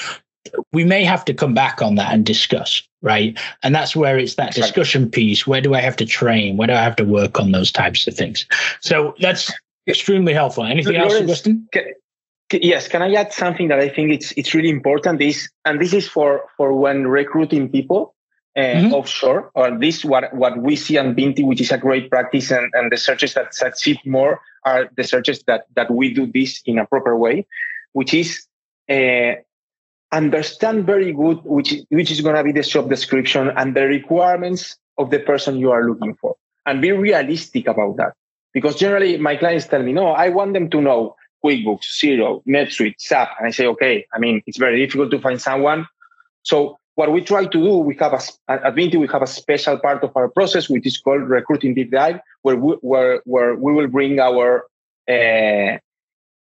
we 0.72 0.84
may 0.84 1.04
have 1.04 1.24
to 1.24 1.34
come 1.34 1.54
back 1.54 1.82
on 1.82 1.94
that 1.96 2.12
and 2.12 2.24
discuss, 2.24 2.82
right? 3.06 3.38
And 3.62 3.72
that's 3.72 3.94
where 3.94 4.18
it's 4.18 4.34
that 4.34 4.52
discussion 4.52 5.08
piece. 5.08 5.46
Where 5.46 5.60
do 5.60 5.74
I 5.74 5.80
have 5.80 5.96
to 5.96 6.04
train? 6.04 6.56
Where 6.56 6.66
do 6.66 6.74
I 6.74 6.82
have 6.82 6.96
to 6.96 7.04
work 7.04 7.38
on 7.38 7.52
those 7.52 7.70
types 7.70 8.06
of 8.08 8.14
things? 8.14 8.44
So 8.80 9.14
that's 9.20 9.52
extremely 9.86 10.34
helpful. 10.34 10.64
Anything 10.64 10.96
else, 10.96 11.14
Agustin? 11.14 11.68
yes, 12.52 12.88
can 12.88 13.02
I 13.02 13.14
add 13.14 13.32
something 13.32 13.68
that 13.68 13.78
I 13.78 13.88
think 13.88 14.10
it's 14.10 14.32
it's 14.32 14.54
really 14.54 14.70
important? 14.70 15.22
Is 15.22 15.48
and 15.64 15.80
this 15.80 15.94
is 15.94 16.08
for 16.08 16.42
for 16.56 16.72
when 16.72 17.06
recruiting 17.06 17.70
people 17.70 18.14
uh, 18.56 18.60
mm-hmm. 18.60 18.92
offshore, 18.92 19.52
or 19.54 19.78
this 19.78 20.04
what 20.04 20.34
what 20.34 20.58
we 20.58 20.74
see 20.74 20.98
on 20.98 21.14
Vintti, 21.14 21.46
which 21.46 21.60
is 21.60 21.70
a 21.70 21.78
great 21.78 22.10
practice, 22.10 22.50
and, 22.50 22.72
and 22.74 22.90
the 22.90 22.96
searches 22.96 23.34
that 23.34 23.54
succeed 23.54 24.00
more 24.04 24.40
are 24.64 24.90
the 24.96 25.04
searches 25.04 25.44
that 25.46 25.66
that 25.76 25.92
we 25.92 26.12
do 26.12 26.26
this 26.26 26.60
in 26.66 26.80
a 26.80 26.86
proper 26.86 27.16
way, 27.16 27.46
which 27.92 28.12
is 28.12 28.46
uh, 28.90 29.38
understand 30.12 30.86
very 30.86 31.12
good 31.12 31.38
which, 31.44 31.74
which 31.88 32.10
is 32.10 32.20
going 32.20 32.36
to 32.36 32.44
be 32.44 32.52
the 32.52 32.62
job 32.62 32.88
description 32.88 33.50
and 33.56 33.74
the 33.74 33.86
requirements 33.86 34.76
of 34.98 35.10
the 35.10 35.18
person 35.18 35.56
you 35.56 35.70
are 35.70 35.84
looking 35.84 36.14
for. 36.14 36.36
And 36.64 36.80
be 36.80 36.92
realistic 36.92 37.66
about 37.66 37.96
that. 37.96 38.14
Because 38.52 38.76
generally 38.76 39.18
my 39.18 39.36
clients 39.36 39.66
tell 39.66 39.82
me 39.82 39.92
no 39.92 40.08
i 40.08 40.28
want 40.28 40.54
them 40.54 40.70
to 40.70 40.80
know 40.80 41.14
quickbooks 41.44 41.86
Xero 41.98 42.42
netsuite 42.46 42.94
sap. 42.98 43.30
And 43.38 43.46
i 43.46 43.50
say 43.50 43.66
okay 43.66 44.06
i 44.14 44.18
mean 44.18 44.42
it's 44.46 44.58
very 44.58 44.84
difficult 44.84 45.10
to 45.10 45.20
find 45.20 45.40
someone. 45.40 45.86
So 46.42 46.78
what 46.94 47.12
we 47.12 47.20
try 47.20 47.44
to 47.44 47.58
do 47.58 47.76
we 47.78 47.94
have 47.96 48.14
a, 48.14 48.20
at 48.50 48.74
Vintti 48.74 48.98
we 48.98 49.06
have 49.08 49.22
a 49.22 49.26
special 49.26 49.78
part 49.78 50.02
of 50.02 50.12
our 50.16 50.28
process 50.28 50.68
which 50.68 50.86
is 50.86 50.96
called 50.98 51.22
recruiting 51.28 51.74
deep 51.74 51.90
dive 51.90 52.20
where 52.42 52.56
we, 52.56 52.72
where, 52.80 53.20
where 53.24 53.54
we 53.54 53.72
will 53.72 53.88
bring 53.88 54.18
our 54.18 54.64
uh, 55.08 55.78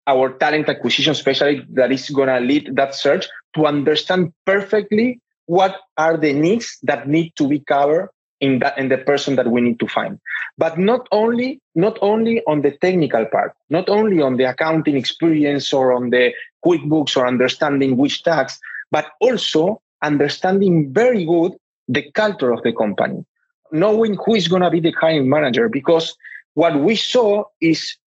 our 0.08 0.34
talent 0.38 0.70
acquisition 0.70 1.16
specialist 1.16 1.64
that 1.74 1.92
is 1.92 2.10
going 2.10 2.30
to 2.30 2.40
lead 2.40 2.76
that 2.76 2.94
search 2.94 3.28
to 3.56 3.66
understand 3.66 4.32
perfectly 4.46 5.20
what 5.48 5.80
are 5.98 6.18
the 6.18 6.34
needs 6.34 6.78
that 6.84 7.08
need 7.08 7.34
to 7.36 7.48
be 7.48 7.60
covered 7.60 8.10
in 8.42 8.60
that 8.60 8.78
in 8.78 8.90
the 8.90 8.98
person 8.98 9.36
that 9.36 9.48
we 9.48 9.62
need 9.62 9.80
to 9.80 9.88
find. 9.88 10.20
But 10.58 10.78
not 10.78 11.08
only 11.12 11.62
not 11.74 11.98
only 12.02 12.42
on 12.46 12.62
the 12.62 12.72
technical 12.72 13.26
part 13.26 13.54
not 13.70 13.90
only 13.90 14.22
on 14.22 14.38
the 14.38 14.44
accounting 14.44 14.96
experience 14.96 15.74
or 15.74 15.94
on 15.94 16.10
the 16.10 16.34
quickbooks 16.66 17.16
or 17.16 17.28
understanding 17.28 17.98
which 17.98 18.24
tax 18.24 18.60
but 18.92 19.06
also 19.20 19.82
understanding 20.02 20.94
very 20.94 21.26
good 21.26 21.54
the 21.88 22.10
culture 22.12 22.52
of 22.52 22.62
the 22.64 22.74
company 22.74 23.26
knowing 23.72 24.18
who 24.26 24.36
is 24.36 24.48
going 24.48 24.62
to 24.62 24.70
be 24.70 24.80
the 24.80 24.92
hiring 24.92 25.30
manager 25.30 25.70
because 25.70 26.16
what 26.54 26.80
we 26.80 26.96
saw 26.96 27.44
is 27.62 27.98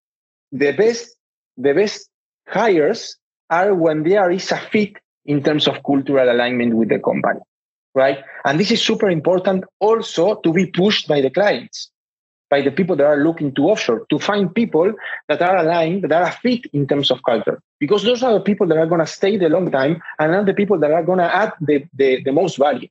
the 0.52 0.72
best 0.72 1.17
the 1.58 1.74
best 1.74 2.08
hires 2.46 3.16
are 3.50 3.74
when 3.74 4.04
there 4.04 4.30
is 4.30 4.50
a 4.52 4.56
fit 4.56 4.92
in 5.26 5.42
terms 5.42 5.68
of 5.68 5.82
cultural 5.84 6.30
alignment 6.30 6.74
with 6.74 6.88
the 6.88 6.98
company, 6.98 7.40
right? 7.94 8.18
And 8.44 8.58
this 8.58 8.70
is 8.70 8.82
super 8.82 9.10
important 9.10 9.64
also 9.80 10.36
to 10.36 10.52
be 10.52 10.66
pushed 10.66 11.08
by 11.08 11.20
the 11.20 11.30
clients, 11.30 11.90
by 12.48 12.62
the 12.62 12.70
people 12.70 12.96
that 12.96 13.06
are 13.06 13.22
looking 13.22 13.54
to 13.56 13.64
offshore, 13.64 14.06
to 14.08 14.18
find 14.18 14.54
people 14.54 14.92
that 15.28 15.42
are 15.42 15.56
aligned, 15.58 16.04
that 16.04 16.22
are 16.22 16.30
fit 16.30 16.64
in 16.72 16.86
terms 16.86 17.10
of 17.10 17.22
culture. 17.24 17.60
Because 17.78 18.04
those 18.04 18.22
are 18.22 18.32
the 18.32 18.40
people 18.40 18.66
that 18.68 18.78
are 18.78 18.86
going 18.86 19.00
to 19.00 19.06
stay 19.06 19.36
the 19.36 19.48
long 19.48 19.70
time 19.70 20.00
and 20.18 20.34
are 20.34 20.44
the 20.44 20.54
people 20.54 20.78
that 20.78 20.90
are 20.90 21.02
going 21.02 21.18
to 21.18 21.34
add 21.34 21.52
the, 21.60 21.84
the, 21.94 22.22
the 22.22 22.32
most 22.32 22.56
value, 22.56 22.88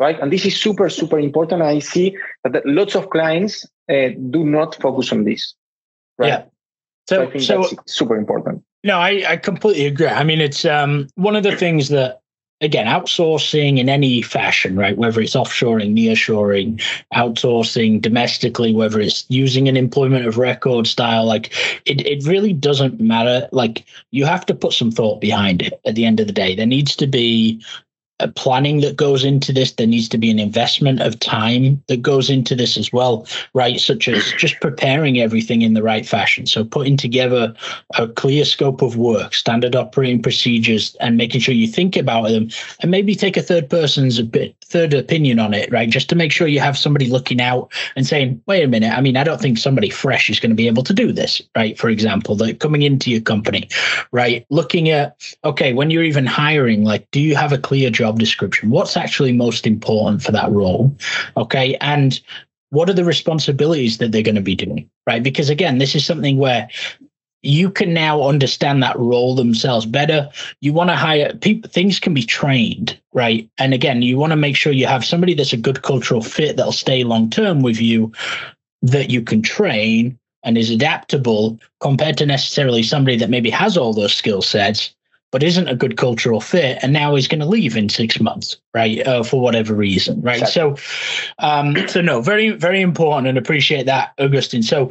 right? 0.00 0.18
And 0.20 0.32
this 0.32 0.46
is 0.46 0.60
super, 0.60 0.88
super 0.88 1.18
important. 1.18 1.62
I 1.62 1.78
see 1.78 2.16
that 2.44 2.66
lots 2.66 2.96
of 2.96 3.10
clients 3.10 3.66
uh, 3.88 4.08
do 4.30 4.44
not 4.44 4.80
focus 4.80 5.12
on 5.12 5.24
this. 5.24 5.54
Right? 6.18 6.28
Yeah. 6.28 6.44
So, 7.08 7.16
so 7.16 7.22
I 7.22 7.30
think 7.30 7.44
so, 7.44 7.62
that's 7.62 7.74
super 7.86 8.16
important. 8.16 8.62
No, 8.84 8.98
I, 8.98 9.24
I 9.26 9.36
completely 9.38 9.86
agree. 9.86 10.08
I 10.08 10.24
mean, 10.24 10.42
it's 10.42 10.66
um, 10.66 11.08
one 11.14 11.36
of 11.36 11.42
the 11.42 11.56
things 11.56 11.88
that, 11.88 12.20
again, 12.60 12.86
outsourcing 12.86 13.78
in 13.78 13.88
any 13.88 14.20
fashion, 14.20 14.76
right? 14.76 14.94
Whether 14.94 15.22
it's 15.22 15.34
offshoring, 15.34 15.96
nearshoring, 15.96 16.82
outsourcing 17.14 18.02
domestically, 18.02 18.74
whether 18.74 19.00
it's 19.00 19.24
using 19.30 19.68
an 19.68 19.76
employment 19.78 20.26
of 20.26 20.36
record 20.36 20.86
style, 20.86 21.24
like 21.24 21.50
it, 21.86 22.06
it 22.06 22.26
really 22.26 22.52
doesn't 22.52 23.00
matter. 23.00 23.48
Like 23.52 23.86
you 24.10 24.26
have 24.26 24.44
to 24.44 24.54
put 24.54 24.74
some 24.74 24.90
thought 24.90 25.18
behind 25.18 25.62
it 25.62 25.80
at 25.86 25.94
the 25.94 26.04
end 26.04 26.20
of 26.20 26.26
the 26.26 26.32
day. 26.34 26.54
There 26.54 26.66
needs 26.66 26.94
to 26.96 27.06
be 27.06 27.64
planning 28.34 28.80
that 28.80 28.96
goes 28.96 29.24
into 29.24 29.52
this. 29.52 29.72
There 29.72 29.86
needs 29.86 30.08
to 30.08 30.18
be 30.18 30.30
an 30.30 30.38
investment 30.38 31.00
of 31.00 31.20
time 31.20 31.82
that 31.86 32.02
goes 32.02 32.30
into 32.30 32.54
this 32.54 32.76
as 32.76 32.92
well, 32.92 33.26
right? 33.54 33.80
Such 33.80 34.08
as 34.08 34.32
just 34.38 34.60
preparing 34.60 35.20
everything 35.20 35.62
in 35.62 35.74
the 35.74 35.82
right 35.82 36.06
fashion. 36.06 36.46
So 36.46 36.64
putting 36.64 36.96
together 36.96 37.54
a 37.96 38.08
clear 38.08 38.44
scope 38.44 38.82
of 38.82 38.96
work, 38.96 39.34
standard 39.34 39.76
operating 39.76 40.22
procedures, 40.22 40.96
and 41.00 41.16
making 41.16 41.40
sure 41.40 41.54
you 41.54 41.68
think 41.68 41.96
about 41.96 42.28
them, 42.28 42.48
and 42.80 42.90
maybe 42.90 43.14
take 43.14 43.36
a 43.36 43.42
third 43.42 43.70
person's 43.70 44.18
a 44.18 44.24
bit 44.24 44.57
third 44.68 44.92
opinion 44.94 45.38
on 45.38 45.54
it, 45.54 45.70
right? 45.70 45.88
Just 45.88 46.08
to 46.08 46.16
make 46.16 46.32
sure 46.32 46.48
you 46.48 46.60
have 46.60 46.76
somebody 46.76 47.06
looking 47.06 47.40
out 47.40 47.72
and 47.94 48.06
saying, 48.06 48.42
"Wait 48.46 48.64
a 48.64 48.68
minute. 48.68 48.92
I 48.92 49.00
mean, 49.00 49.16
I 49.16 49.24
don't 49.24 49.40
think 49.40 49.58
somebody 49.58 49.90
fresh 49.90 50.28
is 50.28 50.40
going 50.40 50.50
to 50.50 50.56
be 50.56 50.66
able 50.66 50.82
to 50.82 50.92
do 50.92 51.12
this, 51.12 51.40
right? 51.56 51.78
For 51.78 51.88
example, 51.88 52.34
that 52.36 52.58
coming 52.58 52.82
into 52.82 53.10
your 53.10 53.20
company, 53.20 53.68
right? 54.12 54.44
Looking 54.50 54.90
at 54.90 55.16
okay, 55.44 55.72
when 55.72 55.90
you're 55.90 56.02
even 56.02 56.26
hiring, 56.26 56.84
like, 56.84 57.08
do 57.12 57.20
you 57.20 57.36
have 57.36 57.52
a 57.52 57.58
clear 57.58 57.90
job 57.90 58.08
job 58.08 58.18
description. 58.18 58.70
What's 58.70 58.96
actually 58.96 59.32
most 59.32 59.66
important 59.66 60.22
for 60.22 60.32
that 60.32 60.50
role? 60.50 60.96
Okay. 61.36 61.76
And 61.80 62.18
what 62.70 62.88
are 62.88 62.94
the 62.94 63.04
responsibilities 63.04 63.98
that 63.98 64.12
they're 64.12 64.22
going 64.22 64.34
to 64.34 64.40
be 64.40 64.54
doing? 64.54 64.88
Right. 65.06 65.22
Because 65.22 65.50
again, 65.50 65.78
this 65.78 65.94
is 65.94 66.04
something 66.04 66.38
where 66.38 66.68
you 67.42 67.70
can 67.70 67.94
now 67.94 68.22
understand 68.22 68.82
that 68.82 68.98
role 68.98 69.34
themselves 69.34 69.86
better. 69.86 70.28
You 70.60 70.72
want 70.72 70.90
to 70.90 70.96
hire 70.96 71.34
people, 71.34 71.70
things 71.70 72.00
can 72.00 72.14
be 72.14 72.24
trained, 72.24 72.98
right? 73.12 73.48
And 73.58 73.72
again, 73.72 74.02
you 74.02 74.18
want 74.18 74.32
to 74.32 74.36
make 74.36 74.56
sure 74.56 74.72
you 74.72 74.86
have 74.86 75.04
somebody 75.04 75.34
that's 75.34 75.52
a 75.52 75.58
good 75.58 75.82
cultural 75.82 76.20
fit 76.20 76.56
that'll 76.56 76.72
stay 76.72 77.04
long 77.04 77.30
term 77.30 77.62
with 77.62 77.80
you, 77.80 78.12
that 78.82 79.10
you 79.10 79.22
can 79.22 79.42
train 79.42 80.18
and 80.42 80.56
is 80.56 80.70
adaptable 80.70 81.58
compared 81.80 82.16
to 82.18 82.26
necessarily 82.26 82.82
somebody 82.82 83.16
that 83.16 83.30
maybe 83.30 83.50
has 83.50 83.76
all 83.76 83.92
those 83.92 84.14
skill 84.14 84.42
sets 84.42 84.94
but 85.30 85.42
isn't 85.42 85.68
a 85.68 85.76
good 85.76 85.96
cultural 85.96 86.40
fit, 86.40 86.78
and 86.82 86.92
now 86.92 87.14
he's 87.14 87.28
going 87.28 87.40
to 87.40 87.46
leave 87.46 87.76
in 87.76 87.88
six 87.88 88.20
months, 88.20 88.56
right? 88.74 89.06
Uh, 89.06 89.22
for 89.22 89.40
whatever 89.40 89.74
reason, 89.74 90.20
right? 90.22 90.42
Exactly. 90.42 90.76
So, 90.76 91.36
um, 91.38 91.76
so 91.88 92.00
no, 92.00 92.20
very, 92.20 92.50
very 92.50 92.80
important, 92.80 93.28
and 93.28 93.38
appreciate 93.38 93.86
that, 93.86 94.12
Agustin. 94.18 94.62
So, 94.62 94.90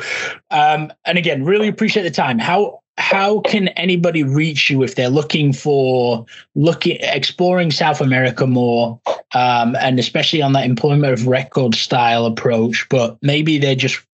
um, 0.52 0.92
and 1.06 1.18
again, 1.18 1.44
really 1.44 1.68
appreciate 1.68 2.04
the 2.04 2.12
time. 2.12 2.40
How 2.40 2.82
how 2.98 3.42
can 3.42 3.68
anybody 3.70 4.24
reach 4.24 4.70
you 4.70 4.82
if 4.82 4.96
they're 4.96 5.10
looking 5.10 5.54
for 5.54 6.26
looking 6.56 6.98
exploring 7.02 7.72
South 7.72 8.02
America 8.02 8.48
more, 8.48 9.00
um, 9.36 9.76
and 9.80 10.00
especially 10.00 10.42
on 10.42 10.54
that 10.54 10.66
employment 10.66 11.14
of 11.14 11.28
record 11.28 11.76
style 11.76 12.26
approach, 12.26 12.88
but 12.90 13.18
maybe 13.22 13.60
they're 13.60 13.76
just 13.76 14.07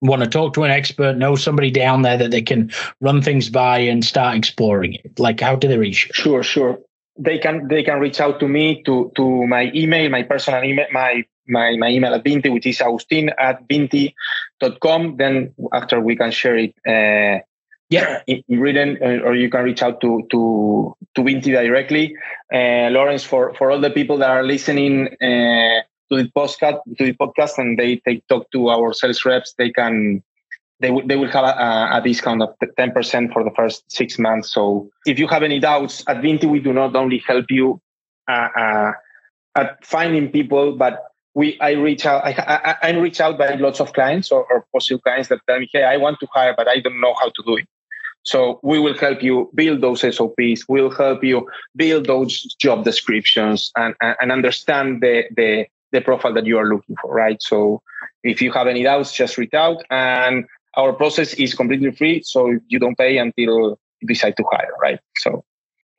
want 0.00 0.22
to 0.22 0.28
talk 0.28 0.54
to 0.54 0.64
an 0.64 0.70
expert, 0.70 1.16
know 1.16 1.36
somebody 1.36 1.70
down 1.70 2.02
there 2.02 2.16
that 2.16 2.30
they 2.30 2.42
can 2.42 2.70
run 3.00 3.22
things 3.22 3.50
by 3.50 3.78
and 3.78 4.04
start 4.04 4.36
exploring 4.36 4.94
it? 4.94 5.18
Like, 5.18 5.40
how 5.40 5.56
do 5.56 5.68
they 5.68 5.78
reach 5.78 6.06
you? 6.06 6.14
Sure, 6.14 6.42
sure. 6.42 6.78
They 7.18 7.38
can 7.38 7.68
they 7.68 7.82
can 7.82 8.00
reach 8.00 8.20
out 8.20 8.40
to 8.40 8.48
me 8.48 8.82
to 8.84 9.12
to 9.16 9.46
my 9.46 9.70
email, 9.74 10.08
my 10.08 10.22
personal 10.22 10.64
email, 10.64 10.86
my 10.92 11.24
my, 11.46 11.76
my 11.76 11.88
email 11.88 12.14
at 12.14 12.24
Vintti, 12.24 12.52
which 12.52 12.66
is 12.66 12.80
Agustin 12.80 13.30
at 13.36 13.68
Vintti.com. 13.68 15.16
Then 15.16 15.54
after 15.72 16.00
we 16.00 16.16
can 16.16 16.30
share 16.30 16.56
it 16.56 16.74
uh, 16.86 17.42
yeah. 17.90 18.22
in, 18.26 18.42
in 18.48 18.60
written, 18.60 18.98
uh, 19.02 19.26
or 19.26 19.34
you 19.34 19.50
can 19.50 19.64
reach 19.64 19.82
out 19.82 20.00
to 20.00 20.26
to 20.30 20.96
to 21.14 21.22
Vintti 21.22 21.52
directly. 21.52 22.16
Uh, 22.52 22.88
Lawrence, 22.90 23.24
for 23.24 23.52
for 23.54 23.70
all 23.70 23.80
the 23.80 23.90
people 23.90 24.18
that 24.18 24.30
are 24.30 24.44
listening, 24.44 25.08
uh, 25.20 25.82
to 26.10 26.22
the 26.22 26.30
podcast 26.30 26.80
to 26.98 27.04
the 27.04 27.14
podcast 27.14 27.58
and 27.58 27.78
they 27.78 28.00
they 28.04 28.22
talk 28.28 28.50
to 28.50 28.68
our 28.68 28.92
sales 28.92 29.24
reps 29.24 29.54
they 29.58 29.70
can 29.70 30.22
they 30.80 30.90
will 30.90 31.06
they 31.06 31.16
will 31.16 31.28
have 31.28 31.44
a, 31.44 31.98
a 31.98 32.00
discount 32.02 32.42
of 32.42 32.54
10% 32.58 33.32
for 33.32 33.44
the 33.44 33.50
first 33.56 33.90
six 33.90 34.18
months 34.18 34.52
so 34.52 34.90
if 35.06 35.18
you 35.18 35.28
have 35.28 35.42
any 35.42 35.58
doubts 35.58 36.02
at 36.08 36.18
vintti 36.18 36.48
we 36.48 36.60
do 36.60 36.72
not 36.72 36.96
only 36.96 37.18
help 37.18 37.46
you 37.50 37.80
uh, 38.28 38.48
uh, 38.56 38.92
at 39.56 39.84
finding 39.84 40.30
people 40.30 40.72
but 40.76 41.10
we 41.34 41.58
I 41.60 41.72
reach 41.72 42.06
out 42.06 42.24
I, 42.24 42.30
I, 42.82 42.88
I 42.88 42.90
reach 42.98 43.20
out 43.20 43.38
by 43.38 43.54
lots 43.54 43.80
of 43.80 43.92
clients 43.92 44.30
or, 44.30 44.44
or 44.50 44.66
possible 44.72 45.00
clients 45.00 45.28
that 45.28 45.40
tell 45.48 45.60
me, 45.60 45.68
hey, 45.72 45.84
I 45.84 45.96
want 45.96 46.18
to 46.20 46.26
hire, 46.32 46.54
but 46.56 46.68
I 46.68 46.80
don't 46.80 47.00
know 47.00 47.14
how 47.14 47.28
to 47.28 47.42
do 47.46 47.56
it. 47.56 47.68
So 48.22 48.60
we 48.62 48.78
will 48.78 48.98
help 48.98 49.22
you 49.22 49.50
build 49.54 49.80
those 49.80 50.00
SOPs. 50.00 50.68
We'll 50.68 50.90
help 50.90 51.24
you 51.24 51.48
build 51.76 52.06
those 52.06 52.42
job 52.60 52.84
descriptions 52.84 53.72
and, 53.76 53.94
and, 54.02 54.16
and 54.20 54.32
understand 54.32 55.00
the, 55.00 55.24
the 55.34 55.66
the 55.92 56.00
profile 56.00 56.32
that 56.34 56.46
you 56.46 56.58
are 56.58 56.66
looking 56.66 56.96
for, 57.00 57.12
right? 57.12 57.40
So 57.42 57.82
if 58.22 58.40
you 58.42 58.52
have 58.52 58.66
any 58.66 58.82
doubts, 58.82 59.12
just 59.12 59.38
reach 59.38 59.54
out. 59.54 59.82
And 59.90 60.46
our 60.74 60.92
process 60.92 61.34
is 61.34 61.54
completely 61.54 61.90
free, 61.90 62.22
so 62.22 62.58
you 62.68 62.78
don't 62.78 62.96
pay 62.96 63.18
until 63.18 63.78
you 64.00 64.08
decide 64.08 64.36
to 64.36 64.44
hire, 64.50 64.72
right? 64.80 65.00
So 65.18 65.44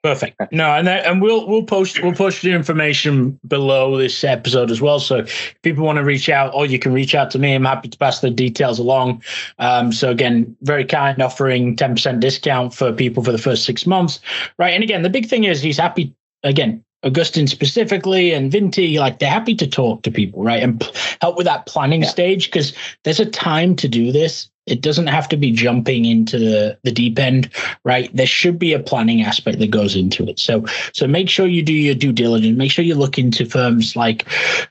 Perfect. 0.03 0.41
No, 0.51 0.71
and 0.73 0.87
that, 0.87 1.05
and 1.05 1.21
we'll 1.21 1.47
we'll 1.47 1.61
post 1.61 2.01
we'll 2.01 2.13
post 2.13 2.41
the 2.41 2.51
information 2.51 3.39
below 3.47 3.97
this 3.97 4.23
episode 4.23 4.71
as 4.71 4.81
well. 4.81 4.99
So 4.99 5.17
if 5.17 5.53
people 5.61 5.85
want 5.85 5.97
to 5.97 6.03
reach 6.03 6.27
out, 6.27 6.55
or 6.55 6.65
you 6.65 6.79
can 6.79 6.91
reach 6.91 7.13
out 7.13 7.29
to 7.31 7.39
me. 7.39 7.53
I'm 7.53 7.65
happy 7.65 7.87
to 7.87 7.97
pass 7.99 8.19
the 8.19 8.31
details 8.31 8.79
along. 8.79 9.21
Um, 9.59 9.91
so 9.91 10.09
again, 10.09 10.57
very 10.61 10.85
kind, 10.85 11.21
offering 11.21 11.75
ten 11.75 11.93
percent 11.93 12.19
discount 12.19 12.73
for 12.73 12.91
people 12.91 13.23
for 13.23 13.31
the 13.31 13.37
first 13.37 13.63
six 13.63 13.85
months, 13.85 14.19
right? 14.57 14.73
And 14.73 14.83
again, 14.83 15.03
the 15.03 15.09
big 15.09 15.27
thing 15.27 15.43
is 15.43 15.61
he's 15.61 15.77
happy. 15.77 16.15
Again, 16.43 16.83
Agustin 17.03 17.47
specifically 17.47 18.31
and 18.31 18.51
Vintti, 18.51 18.99
like 18.99 19.19
they're 19.19 19.29
happy 19.29 19.55
to 19.55 19.67
talk 19.67 20.03
to 20.03 20.11
people, 20.11 20.43
right? 20.43 20.61
And 20.61 20.79
p- 20.79 20.91
help 21.19 21.35
with 21.35 21.45
that 21.45 21.65
planning 21.65 22.03
yeah. 22.03 22.09
stage 22.09 22.45
because 22.45 22.73
there's 23.03 23.19
a 23.19 23.25
time 23.25 23.75
to 23.77 23.87
do 23.87 24.11
this 24.11 24.50
it 24.67 24.81
doesn't 24.81 25.07
have 25.07 25.27
to 25.29 25.37
be 25.37 25.51
jumping 25.51 26.05
into 26.05 26.37
the, 26.37 26.77
the 26.83 26.91
deep 26.91 27.17
end, 27.17 27.49
right? 27.83 28.15
There 28.15 28.27
should 28.27 28.59
be 28.59 28.73
a 28.73 28.79
planning 28.79 29.23
aspect 29.23 29.59
that 29.59 29.71
goes 29.71 29.95
into 29.95 30.27
it. 30.29 30.39
So, 30.39 30.65
so 30.93 31.07
make 31.07 31.29
sure 31.29 31.47
you 31.47 31.63
do 31.63 31.73
your 31.73 31.95
due 31.95 32.13
diligence. 32.13 32.57
Make 32.57 32.71
sure 32.71 32.85
you 32.85 32.95
look 32.95 33.17
into 33.17 33.45
firms 33.45 33.95
like 33.95 34.25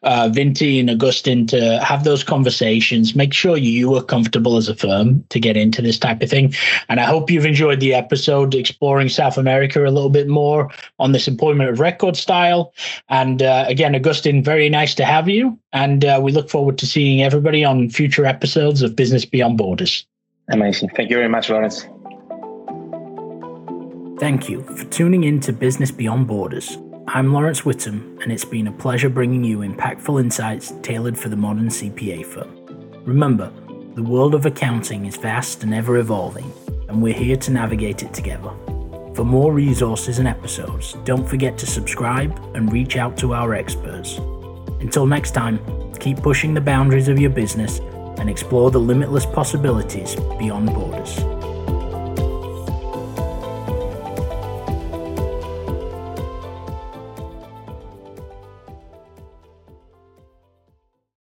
uh, 0.05 0.30
Vintti 0.32 0.78
and 0.78 0.88
Agustin 0.88 1.47
to 1.49 1.80
have 1.80 2.05
those 2.05 2.22
conversations. 2.22 3.16
Make 3.16 3.32
sure 3.32 3.57
you 3.57 3.95
are 3.97 4.03
comfortable 4.03 4.57
as 4.57 4.68
a 4.68 4.76
firm 4.76 5.24
to 5.30 5.41
get 5.41 5.57
into 5.57 5.82
this 5.82 5.99
type 5.99 6.22
of 6.22 6.30
thing. 6.30 6.55
And 6.88 7.01
I 7.01 7.05
hope 7.05 7.30
you've 7.30 7.45
enjoyed 7.45 7.80
the 7.80 7.95
episode 7.95 8.55
exploring 8.55 9.09
South 9.09 9.38
America 9.38 9.84
a 9.84 9.91
little 9.91 10.11
bit 10.11 10.28
more 10.28 10.70
on 11.01 11.12
this 11.12 11.26
employment 11.26 11.68
of 11.68 11.80
record 11.80 12.16
style. 12.16 12.72
And 13.09 13.43
uh, 13.43 13.64
again, 13.66 13.95
Agustin, 13.95 14.45
very 14.45 14.68
nice 14.68 14.95
to 14.95 15.05
have 15.05 15.28
you. 15.28 15.59
And 15.72 16.05
uh, 16.05 16.20
we 16.22 16.32
look 16.32 16.51
forward 16.51 16.78
to 16.78 16.86
seeing 16.86 17.22
everybody 17.22 17.64
on 17.64 17.91
future 17.91 18.26
episodes 18.26 18.82
of 18.82 18.97
Business 18.97 19.24
Beyond 19.24 19.59
Borders. 19.81 20.07
Amazing. 20.53 20.91
Thank 20.91 21.09
you 21.09 21.16
very 21.16 21.28
much, 21.28 21.49
Lawrence. 21.49 21.87
Thank 24.20 24.51
you 24.51 24.62
for 24.76 24.85
tuning 24.91 25.24
in 25.24 25.41
to 25.41 25.55
Business 25.55 25.91
Beyond 25.91 26.26
Borders. 26.26 26.76
I'm 27.09 27.33
Lawrence 27.33 27.62
Whittam, 27.62 28.20
and 28.22 28.31
it's 28.31 28.45
been 28.45 28.66
a 28.66 28.72
pleasure 28.72 29.09
bringing 29.09 29.43
you 29.43 29.61
impactful 29.61 30.20
insights 30.20 30.74
tailored 30.83 31.18
for 31.18 31.31
the 31.31 31.37
modern 31.37 31.68
CPA 31.68 32.26
firm. 32.26 32.51
Remember, 33.07 33.51
the 33.95 34.03
world 34.03 34.35
of 34.35 34.45
accounting 34.45 35.07
is 35.07 35.16
vast 35.16 35.62
and 35.62 35.72
ever 35.72 35.97
evolving, 35.97 36.53
and 36.91 37.01
we're 37.01 37.14
here 37.14 37.37
to 37.37 37.51
navigate 37.51 38.03
it 38.03 38.12
together. 38.12 38.51
For 39.14 39.24
more 39.24 39.55
resources 39.55 40.18
and 40.18 40.28
episodes, 40.28 40.95
don't 41.05 41.26
forget 41.26 41.57
to 41.57 41.66
subscribe 41.66 42.39
and 42.55 42.70
reach 42.70 42.99
out 42.99 43.16
to 43.18 43.33
our 43.33 43.55
experts. 43.55 44.18
Until 44.81 45.07
next 45.07 45.31
time, 45.31 45.59
keep 45.95 46.18
pushing 46.18 46.53
the 46.53 46.61
boundaries 46.61 47.09
of 47.09 47.18
your 47.18 47.31
business 47.31 47.81
and 48.21 48.31
explore 48.31 48.71
the 48.71 48.79
limitless 48.79 49.27
possibilities 49.27 50.14
beyond 50.39 50.66
borders. 50.73 51.39